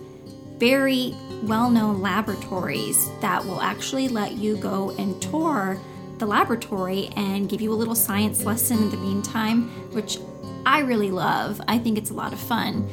very 0.57 1.15
well 1.43 1.69
known 1.69 2.01
laboratories 2.01 3.09
that 3.21 3.43
will 3.43 3.61
actually 3.61 4.07
let 4.07 4.33
you 4.33 4.57
go 4.57 4.91
and 4.97 5.21
tour 5.21 5.79
the 6.17 6.25
laboratory 6.25 7.09
and 7.15 7.47
give 7.47 7.61
you 7.61 7.71
a 7.71 7.75
little 7.75 7.95
science 7.95 8.43
lesson 8.43 8.77
in 8.77 8.89
the 8.89 8.97
meantime, 8.97 9.69
which 9.93 10.17
I 10.65 10.79
really 10.79 11.11
love. 11.11 11.61
I 11.67 11.77
think 11.77 11.97
it's 11.97 12.09
a 12.09 12.13
lot 12.13 12.33
of 12.33 12.39
fun. 12.39 12.89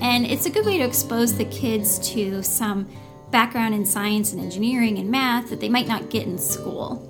And 0.00 0.24
it's 0.24 0.46
a 0.46 0.50
good 0.50 0.64
way 0.64 0.78
to 0.78 0.84
expose 0.84 1.36
the 1.36 1.44
kids 1.46 1.98
to 2.10 2.42
some 2.42 2.88
background 3.30 3.74
in 3.74 3.84
science 3.84 4.32
and 4.32 4.40
engineering 4.40 4.98
and 4.98 5.10
math 5.10 5.50
that 5.50 5.60
they 5.60 5.68
might 5.68 5.88
not 5.88 6.08
get 6.08 6.26
in 6.26 6.38
school. 6.38 7.04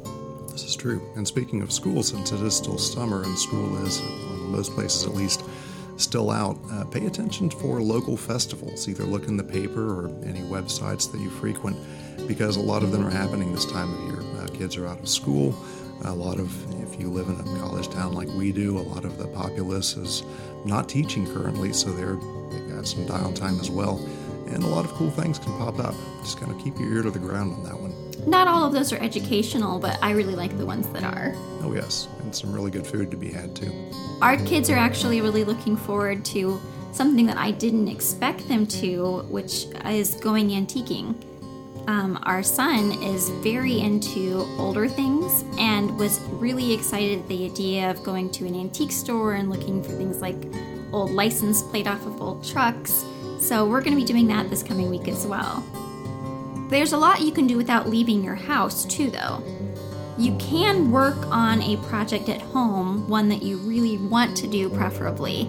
This 0.51 0.65
is 0.65 0.75
true. 0.75 1.01
And 1.15 1.29
speaking 1.29 1.63
of 1.63 1.71
school, 1.71 2.03
since 2.03 2.33
it 2.33 2.41
is 2.41 2.57
still 2.57 2.79
summer 2.79 3.23
and 3.23 3.39
school 3.39 3.87
is, 3.87 4.01
in 4.01 4.51
most 4.51 4.73
places 4.73 5.05
at 5.05 5.15
least, 5.15 5.45
still 5.99 6.31
out, 6.31 6.59
uh, 6.73 6.85
pay 6.85 7.07
attention 7.07 7.51
for 7.51 7.83
local 7.83 8.17
festivals. 8.17 8.89
Either 8.89 9.05
look 9.05 9.29
in 9.29 9.37
the 9.37 9.45
paper 9.45 9.83
or 9.83 10.09
any 10.25 10.41
websites 10.41 11.11
that 11.13 11.21
you 11.21 11.29
frequent, 11.29 11.77
because 12.27 12.57
a 12.57 12.61
lot 12.61 12.83
of 12.83 12.93
them 12.93 13.07
are 13.07 13.11
happening 13.11 13.53
this 13.53 13.67
time 13.67 13.93
of 13.93 14.01
year. 14.09 14.41
Uh, 14.41 14.47
kids 14.49 14.77
are 14.77 14.87
out 14.87 14.99
of 15.01 15.09
school. 15.09 15.55
A 16.05 16.13
lot 16.13 16.39
of, 16.39 16.51
if 16.81 17.01
you 17.01 17.11
live 17.11 17.29
in 17.29 17.35
a 17.35 17.59
college 17.59 17.89
town 17.89 18.15
like 18.15 18.29
we 18.29 18.53
do, 18.53 18.79
a 18.79 18.81
lot 18.81 19.05
of 19.05 19.19
the 19.19 19.27
populace 19.29 19.97
is 19.97 20.23
not 20.65 20.89
teaching 20.89 21.27
currently, 21.27 21.73
so 21.73 21.91
they're 21.91 22.17
they've 22.51 22.75
got 22.75 22.87
some 22.87 23.05
downtime 23.07 23.61
as 23.61 23.71
well. 23.71 23.99
And 24.47 24.63
a 24.63 24.67
lot 24.67 24.85
of 24.85 24.93
cool 24.93 25.11
things 25.11 25.39
can 25.39 25.53
pop 25.59 25.79
up. 25.81 25.95
Just 26.23 26.39
kind 26.39 26.53
of 26.53 26.59
keep 26.63 26.79
your 26.79 26.93
ear 26.95 27.03
to 27.03 27.11
the 27.11 27.19
ground 27.19 27.53
on 27.53 27.65
that 27.65 27.79
one. 27.79 28.08
Not 28.27 28.49
all 28.49 28.67
of 28.67 28.73
those 28.73 28.93
are 28.93 28.99
educational, 29.03 29.79
but 29.79 29.99
I 30.03 30.11
really 30.13 30.35
like 30.35 30.57
the 30.59 30.67
ones 30.67 30.89
that 30.91 31.05
are. 31.05 31.33
Oh, 31.63 31.73
yes, 31.75 32.09
and 32.21 32.35
some 32.35 32.53
really 32.53 32.71
good 32.71 32.87
food 32.87 33.11
to 33.11 33.17
be 33.17 33.31
had 33.31 33.55
too. 33.55 33.73
Our 34.21 34.37
kids 34.39 34.71
are 34.71 34.77
actually 34.77 35.21
really 35.21 35.45
looking 35.45 35.77
forward 35.77 36.25
to 36.27 36.61
something 36.93 37.27
that 37.27 37.37
I 37.37 37.53
didn't 37.53 37.89
expect 37.89 38.49
them 38.49 38.67
to, 38.67 39.23
which 39.29 39.67
is 39.87 40.15
going 40.17 40.49
antiquing. 40.51 41.15
Um, 41.87 42.19
our 42.25 42.43
son 42.43 43.03
is 43.03 43.31
very 43.43 43.81
into 43.81 44.47
older 44.59 44.89
things 44.89 45.45
and 45.59 45.97
was 45.99 46.21
really 46.33 46.75
excited 46.75 47.21
at 47.21 47.29
the 47.29 47.47
idea 47.47 47.91
of 47.91 48.03
going 48.03 48.31
to 48.33 48.47
an 48.47 48.55
antique 48.55 48.93
store 48.93 49.35
and 49.35 49.49
looking 49.49 49.83
for 49.83 49.91
things 49.93 50.21
like 50.21 50.37
old 50.93 51.11
license 51.11 51.63
plate 51.63 51.87
off 51.87 52.05
of 52.05 52.21
old 52.21 52.45
trucks. 52.45 53.05
So 53.41 53.67
we're 53.67 53.81
going 53.81 53.95
to 53.95 54.01
be 54.01 54.05
doing 54.05 54.27
that 54.27 54.51
this 54.51 54.63
coming 54.63 54.91
week 54.91 55.09
as 55.09 55.27
well. 55.27 55.65
There's 56.69 56.93
a 56.93 56.99
lot 56.99 57.23
you 57.23 57.33
can 57.33 57.47
do 57.47 57.57
without 57.57 57.89
leaving 57.89 58.23
your 58.23 58.35
house, 58.35 58.85
too, 58.85 59.11
though. 59.11 59.43
You 60.19 60.37
can 60.37 60.91
work 60.91 61.17
on 61.29 61.63
a 61.63 61.77
project 61.89 62.29
at 62.29 62.43
home, 62.43 63.09
one 63.09 63.29
that 63.31 63.43
you 63.43 63.57
really 63.59 63.97
want 63.97 64.37
to 64.39 64.47
do, 64.47 64.69
preferably, 64.69 65.49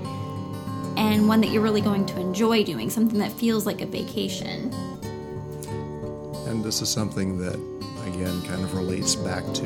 and 0.95 1.27
one 1.27 1.41
that 1.41 1.49
you're 1.49 1.61
really 1.61 1.81
going 1.81 2.05
to 2.05 2.19
enjoy 2.21 2.63
doing, 2.63 2.89
something 2.89 3.19
that 3.19 3.33
feels 3.33 3.65
like 3.65 3.81
a 3.81 3.85
vacation. 3.85 4.71
And 6.47 6.63
this 6.63 6.81
is 6.81 6.87
something 6.87 7.37
that, 7.39 7.55
again, 8.07 8.41
kind 8.43 8.63
of 8.63 8.73
relates 8.73 9.15
back 9.15 9.43
to 9.55 9.65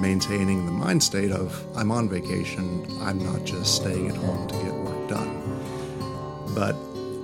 maintaining 0.00 0.66
the 0.66 0.72
mind 0.72 1.02
state 1.02 1.30
of 1.30 1.64
I'm 1.76 1.92
on 1.92 2.08
vacation, 2.08 2.86
I'm 3.00 3.22
not 3.24 3.44
just 3.44 3.76
staying 3.76 4.08
at 4.08 4.16
home 4.16 4.48
to 4.48 4.54
get 4.56 4.74
work 4.74 5.08
done. 5.08 5.42
But 6.54 6.74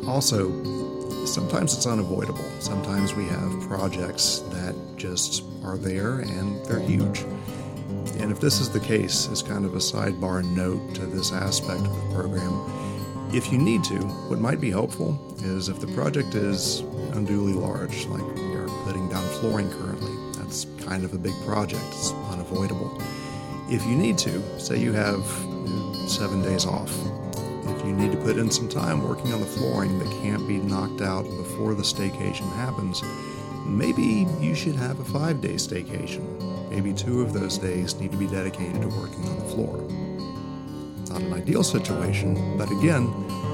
also, 0.07 0.49
sometimes 1.33 1.75
it's 1.75 1.87
unavoidable. 1.87 2.45
Sometimes 2.61 3.15
we 3.15 3.25
have 3.25 3.61
projects 3.63 4.41
that 4.51 4.75
just 4.97 5.45
are 5.65 5.79
there 5.79 6.19
and 6.19 6.65
they're 6.67 6.79
huge. 6.79 7.21
And 8.21 8.31
if 8.31 8.39
this 8.39 8.61
is 8.61 8.69
the 8.69 8.81
case, 8.81 9.29
as 9.31 9.43
kind 9.43 9.65
of 9.65 9.75
a 9.75 9.79
sidebar 9.79 10.45
note 10.45 10.95
to 10.97 11.07
this 11.07 11.33
aspect 11.33 11.81
of 11.81 11.95
the 11.97 12.15
program, 12.15 12.53
if 13.33 13.51
you 13.51 13.57
need 13.57 13.83
to, 13.85 13.97
what 14.29 14.41
might 14.41 14.61
be 14.61 14.71
helpful 14.71 15.19
is 15.39 15.71
if 15.71 15.81
the 15.81 15.87
project 15.89 16.35
is 16.35 16.81
unduly 17.15 17.55
large, 17.55 18.05
like 18.07 18.35
we 18.35 18.55
are 18.55 18.69
putting 18.85 19.09
down 19.09 19.25
flooring 19.41 19.71
currently, 19.71 20.13
that's 20.37 20.67
kind 20.85 21.03
of 21.03 21.15
a 21.15 21.19
big 21.19 21.35
project, 21.47 21.83
it's 21.89 22.13
unavoidable. 22.31 23.01
If 23.71 23.87
you 23.87 23.95
need 23.97 24.19
to, 24.19 24.61
say 24.61 24.79
you 24.79 24.93
have 24.93 25.25
seven 26.11 26.43
days 26.43 26.67
off, 26.67 26.93
you 27.85 27.93
need 27.93 28.13
to 28.13 28.19
put 28.19 28.37
in 28.37 28.51
some 28.51 28.69
time 28.69 29.03
working 29.03 29.33
on 29.33 29.41
the 29.41 29.47
flooring 29.47 29.99
that 29.99 30.11
can't 30.23 30.47
be 30.47 30.59
knocked 30.59 31.01
out 31.01 31.25
before 31.25 31.75
the 31.75 31.83
staycation 31.83 32.51
happens, 32.55 33.03
maybe 33.67 34.27
you 34.41 34.55
should 34.55 34.77
have 34.77 35.01
a 35.01 35.05
five 35.05 35.41
day 35.41 35.55
staycation. 35.55 36.41
Maybe 36.71 36.95
two 36.95 37.21
of 37.21 37.33
those 37.33 37.59
days 37.59 37.95
need 37.97 38.13
to 38.13 38.17
be 38.17 38.27
dedicated 38.27 38.81
to 38.81 38.89
working 38.89 39.29
on 39.29 39.39
the 39.39 39.45
floor. 39.45 39.77
Not 41.11 41.23
an 41.23 41.35
ideal 41.35 41.63
situation, 41.63 42.57
but 42.57 42.71
again, 42.71 43.07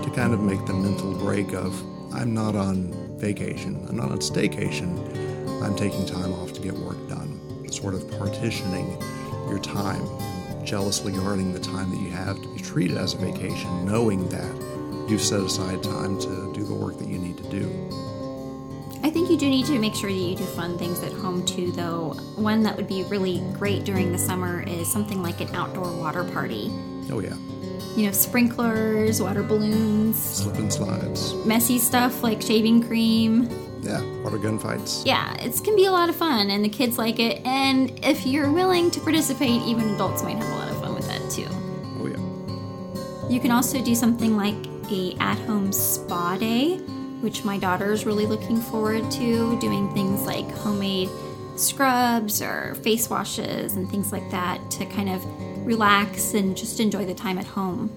to 0.04 0.10
kind 0.14 0.32
of 0.32 0.40
make 0.40 0.64
the 0.66 0.74
mental 0.74 1.14
break 1.14 1.52
of 1.52 1.74
I'm 2.14 2.32
not 2.32 2.54
on 2.54 2.92
vacation, 3.18 3.84
I'm 3.88 3.96
not 3.96 4.10
on 4.10 4.18
staycation, 4.18 5.62
I'm 5.62 5.74
taking 5.74 6.06
time 6.06 6.32
off 6.32 6.52
to 6.52 6.60
get 6.60 6.74
work 6.74 7.08
done. 7.08 7.34
Sort 7.72 7.94
of 7.94 8.08
partitioning 8.12 9.00
your 9.48 9.58
time, 9.58 10.02
jealously 10.64 11.12
guarding 11.12 11.52
the 11.52 11.60
time 11.60 11.90
that 11.90 12.00
you 12.00 12.10
have 12.10 12.40
to 12.40 12.47
be 12.74 12.86
it 12.86 12.96
as 12.96 13.14
a 13.14 13.18
vacation, 13.18 13.84
knowing 13.84 14.28
that 14.28 15.08
you've 15.10 15.20
set 15.22 15.40
aside 15.40 15.82
time 15.82 16.18
to 16.20 16.52
do 16.52 16.64
the 16.64 16.74
work 16.74 16.98
that 16.98 17.08
you 17.08 17.18
need 17.18 17.36
to 17.38 17.48
do. 17.50 17.68
I 19.02 19.10
think 19.10 19.30
you 19.30 19.36
do 19.36 19.48
need 19.48 19.66
to 19.66 19.78
make 19.78 19.94
sure 19.94 20.10
that 20.10 20.16
you 20.16 20.36
do 20.36 20.44
fun 20.44 20.76
things 20.76 21.02
at 21.02 21.12
home 21.12 21.44
too, 21.46 21.70
though. 21.72 22.14
One 22.36 22.62
that 22.64 22.76
would 22.76 22.88
be 22.88 23.04
really 23.04 23.40
great 23.54 23.84
during 23.84 24.10
the 24.12 24.18
summer 24.18 24.62
is 24.62 24.90
something 24.90 25.22
like 25.22 25.40
an 25.40 25.54
outdoor 25.54 25.90
water 25.96 26.24
party. 26.24 26.70
Oh, 27.10 27.20
yeah. 27.20 27.36
You 27.96 28.06
know, 28.06 28.12
sprinklers, 28.12 29.22
water 29.22 29.42
balloons, 29.42 30.20
Slip 30.22 30.56
and 30.56 30.72
slides. 30.72 31.34
messy 31.46 31.78
stuff 31.78 32.22
like 32.22 32.42
shaving 32.42 32.82
cream. 32.86 33.48
Yeah, 33.82 34.02
water 34.22 34.38
gun 34.38 34.58
fights. 34.58 35.04
Yeah, 35.06 35.32
it 35.36 35.58
can 35.64 35.74
be 35.76 35.86
a 35.86 35.90
lot 35.92 36.08
of 36.08 36.16
fun, 36.16 36.50
and 36.50 36.64
the 36.64 36.68
kids 36.68 36.98
like 36.98 37.18
it. 37.20 37.40
And 37.46 37.98
if 38.04 38.26
you're 38.26 38.50
willing 38.52 38.90
to 38.90 39.00
participate, 39.00 39.62
even 39.62 39.94
adults 39.94 40.22
might 40.22 40.36
have 40.36 40.46
a 40.52 40.57
You 43.28 43.40
can 43.40 43.50
also 43.50 43.82
do 43.82 43.94
something 43.94 44.36
like 44.36 44.54
a 44.90 45.14
at-home 45.20 45.70
spa 45.70 46.38
day, 46.38 46.78
which 47.20 47.44
my 47.44 47.58
daughter 47.58 47.92
is 47.92 48.06
really 48.06 48.24
looking 48.26 48.58
forward 48.58 49.10
to. 49.12 49.58
Doing 49.60 49.92
things 49.92 50.22
like 50.22 50.50
homemade 50.50 51.10
scrubs 51.56 52.40
or 52.40 52.74
face 52.76 53.10
washes 53.10 53.74
and 53.74 53.90
things 53.90 54.12
like 54.12 54.30
that 54.30 54.70
to 54.70 54.86
kind 54.86 55.10
of 55.10 55.22
relax 55.66 56.32
and 56.32 56.56
just 56.56 56.80
enjoy 56.80 57.04
the 57.04 57.14
time 57.14 57.36
at 57.36 57.44
home. 57.44 57.90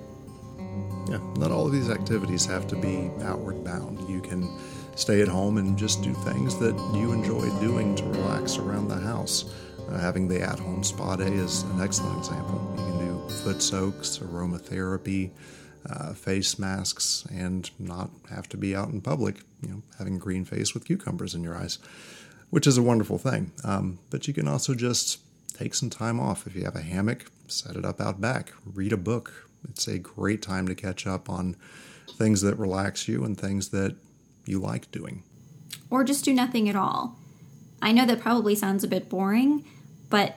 Yeah, 1.10 1.20
not 1.38 1.52
all 1.52 1.66
of 1.66 1.72
these 1.72 1.90
activities 1.90 2.46
have 2.46 2.68
to 2.68 2.76
be 2.76 3.10
outward 3.24 3.64
bound. 3.64 4.10
You 4.10 4.20
can 4.20 4.50
stay 4.96 5.22
at 5.22 5.30
home 5.30 5.58
and 5.58 5.78
just 5.78 6.04
do 6.04 6.14
things 6.14 6.58
that 6.60 6.76
you 6.94 7.14
enjoy 7.14 7.50
doing 7.62 7.96
to 7.96 8.04
relax 8.04 8.58
around 8.58 8.90
the 8.90 9.00
house. 9.00 9.46
Uh, 9.90 9.98
having 9.98 10.28
the 10.28 10.42
at 10.42 10.60
home 10.60 10.84
spa 10.84 11.16
day 11.16 11.32
is 11.32 11.64
an 11.64 11.82
excellent 11.82 12.18
example. 12.18 12.60
Foot 13.32 13.62
soaks, 13.64 14.20
aromatherapy, 14.20 15.32
uh, 15.90 16.14
face 16.14 16.60
masks, 16.60 17.26
and 17.32 17.72
not 17.80 18.12
have 18.30 18.48
to 18.50 18.58
be 18.58 18.76
out 18.76 18.90
in 18.90 19.02
public, 19.02 19.42
you 19.62 19.70
know, 19.70 19.82
having 19.98 20.20
green 20.20 20.46
face 20.46 20.76
with 20.76 20.86
cucumbers 20.86 21.34
in 21.34 21.44
your 21.44 21.56
eyes, 21.56 21.80
which 22.52 22.68
is 22.68 22.78
a 22.78 22.84
wonderful 22.84 23.18
thing. 23.18 23.52
Um, 23.64 23.98
but 24.12 24.28
you 24.28 24.34
can 24.34 24.48
also 24.48 24.76
just 24.76 25.22
take 25.58 25.74
some 25.74 25.90
time 25.90 26.20
off. 26.20 26.46
If 26.46 26.56
you 26.56 26.64
have 26.66 26.76
a 26.76 26.82
hammock, 26.82 27.32
set 27.48 27.76
it 27.76 27.84
up 27.84 28.00
out 28.00 28.22
back, 28.22 28.54
read 28.64 28.94
a 28.94 28.98
book. 28.98 29.50
It's 29.68 29.88
a 29.88 29.98
great 29.98 30.42
time 30.44 30.68
to 30.68 30.76
catch 30.76 31.08
up 31.08 31.28
on 31.28 31.56
things 32.14 32.42
that 32.42 32.56
relax 32.60 33.08
you 33.08 33.24
and 33.24 33.36
things 33.36 33.70
that 33.70 33.96
you 34.46 34.60
like 34.60 34.92
doing. 34.92 35.24
Or 35.90 36.04
just 36.04 36.24
do 36.24 36.34
nothing 36.34 36.70
at 36.70 36.76
all. 36.76 37.18
I 37.82 37.92
know 37.92 38.06
that 38.06 38.20
probably 38.20 38.54
sounds 38.54 38.84
a 38.84 38.88
bit 38.88 39.10
boring, 39.10 39.66
but 40.10 40.36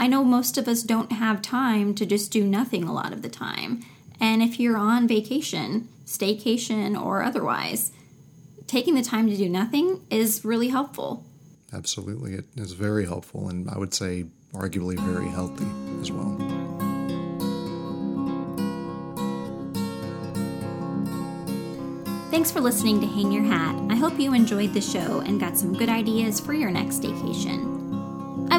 I 0.00 0.06
know 0.06 0.24
most 0.24 0.56
of 0.56 0.66
us 0.66 0.82
don't 0.82 1.12
have 1.12 1.42
time 1.42 1.94
to 1.96 2.06
just 2.06 2.32
do 2.32 2.42
nothing 2.42 2.84
a 2.84 2.92
lot 2.92 3.12
of 3.12 3.20
the 3.20 3.28
time. 3.28 3.82
And 4.18 4.42
if 4.42 4.58
you're 4.58 4.78
on 4.78 5.06
vacation, 5.06 5.88
staycation, 6.06 6.98
or 6.98 7.22
otherwise, 7.22 7.92
taking 8.66 8.94
the 8.94 9.02
time 9.02 9.28
to 9.28 9.36
do 9.36 9.46
nothing 9.46 10.00
is 10.08 10.42
really 10.42 10.68
helpful. 10.68 11.26
Absolutely. 11.70 12.32
It 12.32 12.46
is 12.56 12.72
very 12.72 13.04
helpful 13.04 13.50
and 13.50 13.68
I 13.68 13.76
would 13.76 13.92
say 13.92 14.24
arguably 14.54 14.98
very 14.98 15.28
healthy 15.28 15.66
as 16.00 16.10
well. 16.10 16.34
Thanks 22.30 22.50
for 22.50 22.62
listening 22.62 23.02
to 23.02 23.06
Hang 23.06 23.30
Your 23.30 23.44
Hat. 23.44 23.78
I 23.90 23.96
hope 23.96 24.18
you 24.18 24.32
enjoyed 24.32 24.72
the 24.72 24.80
show 24.80 25.20
and 25.20 25.38
got 25.38 25.58
some 25.58 25.76
good 25.76 25.90
ideas 25.90 26.40
for 26.40 26.54
your 26.54 26.70
next 26.70 27.00
vacation. 27.00 27.79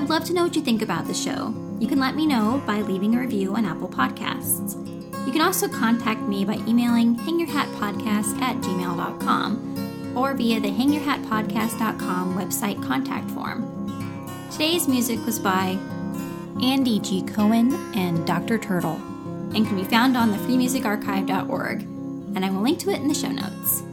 I'd 0.02 0.10
love 0.10 0.26
to 0.26 0.34
know 0.34 0.42
what 0.42 0.56
you 0.56 0.64
think 0.64 0.82
about 0.82 1.06
the 1.06 1.14
show. 1.14 1.54
You 1.80 1.88
can 1.88 2.00
let 2.00 2.16
me 2.16 2.26
know 2.26 2.60
by 2.66 2.82
leaving 2.82 3.14
a 3.14 3.20
review 3.20 3.56
on 3.56 3.66
Apple 3.66 3.88
Podcasts. 3.88 4.76
You 5.28 5.32
can 5.32 5.42
also 5.44 5.68
contact 5.68 6.22
me 6.22 6.44
by 6.44 6.56
emailing 6.68 7.16
hangyourhatpodcast 7.18 8.42
at 8.42 8.56
gmail.com 8.58 10.18
or 10.18 10.34
via 10.34 10.60
the 10.60 10.72
hangyourhatpodcast.com 10.72 12.36
website 12.36 12.84
contact 12.84 13.30
form. 13.30 14.50
Today's 14.52 14.88
music 14.88 15.24
was 15.24 15.38
by 15.38 15.78
Andy 16.64 17.00
G. 17.00 17.22
Cohen 17.22 17.72
and 17.96 18.26
Dr. 18.26 18.58
Turtle 18.58 18.96
and 19.54 19.68
can 19.68 19.76
be 19.76 19.84
found 19.84 20.18
on 20.18 20.32
the 20.32 20.38
freemusicarchive.org, 20.38 21.82
and 21.84 22.44
I 22.44 22.50
will 22.50 22.62
link 22.62 22.80
to 22.80 22.90
it 22.90 23.02
in 23.02 23.08
the 23.08 23.14
show 23.14 23.30
notes. 23.30 23.84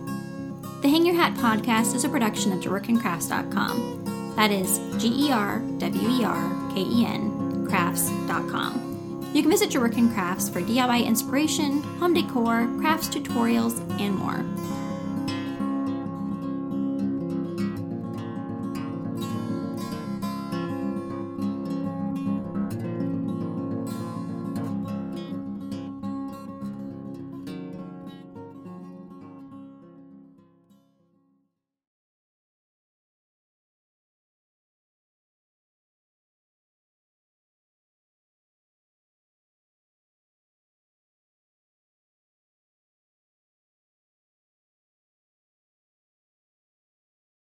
The 0.80 0.88
Hang 0.88 1.04
Your 1.04 1.16
Hat 1.16 1.34
podcast 1.34 1.94
is 1.94 2.04
a 2.04 2.08
production 2.08 2.50
of 2.52 2.60
gerwerkencrafts.com. 2.60 3.97
That 4.38 4.52
is 4.52 4.78
G 4.98 5.26
E 5.26 5.32
R 5.32 5.58
W 5.78 6.08
E 6.08 6.22
R 6.22 6.70
K 6.72 6.82
E 6.82 7.04
N 7.04 7.66
crafts.com. 7.68 9.30
You 9.34 9.42
can 9.42 9.50
visit 9.50 9.68
Gerwerken 9.68 10.14
Crafts 10.14 10.48
for 10.48 10.62
DIY 10.62 11.04
inspiration, 11.04 11.82
home 11.98 12.14
decor, 12.14 12.68
crafts 12.78 13.08
tutorials, 13.08 13.80
and 14.00 14.14
more. 14.14 14.44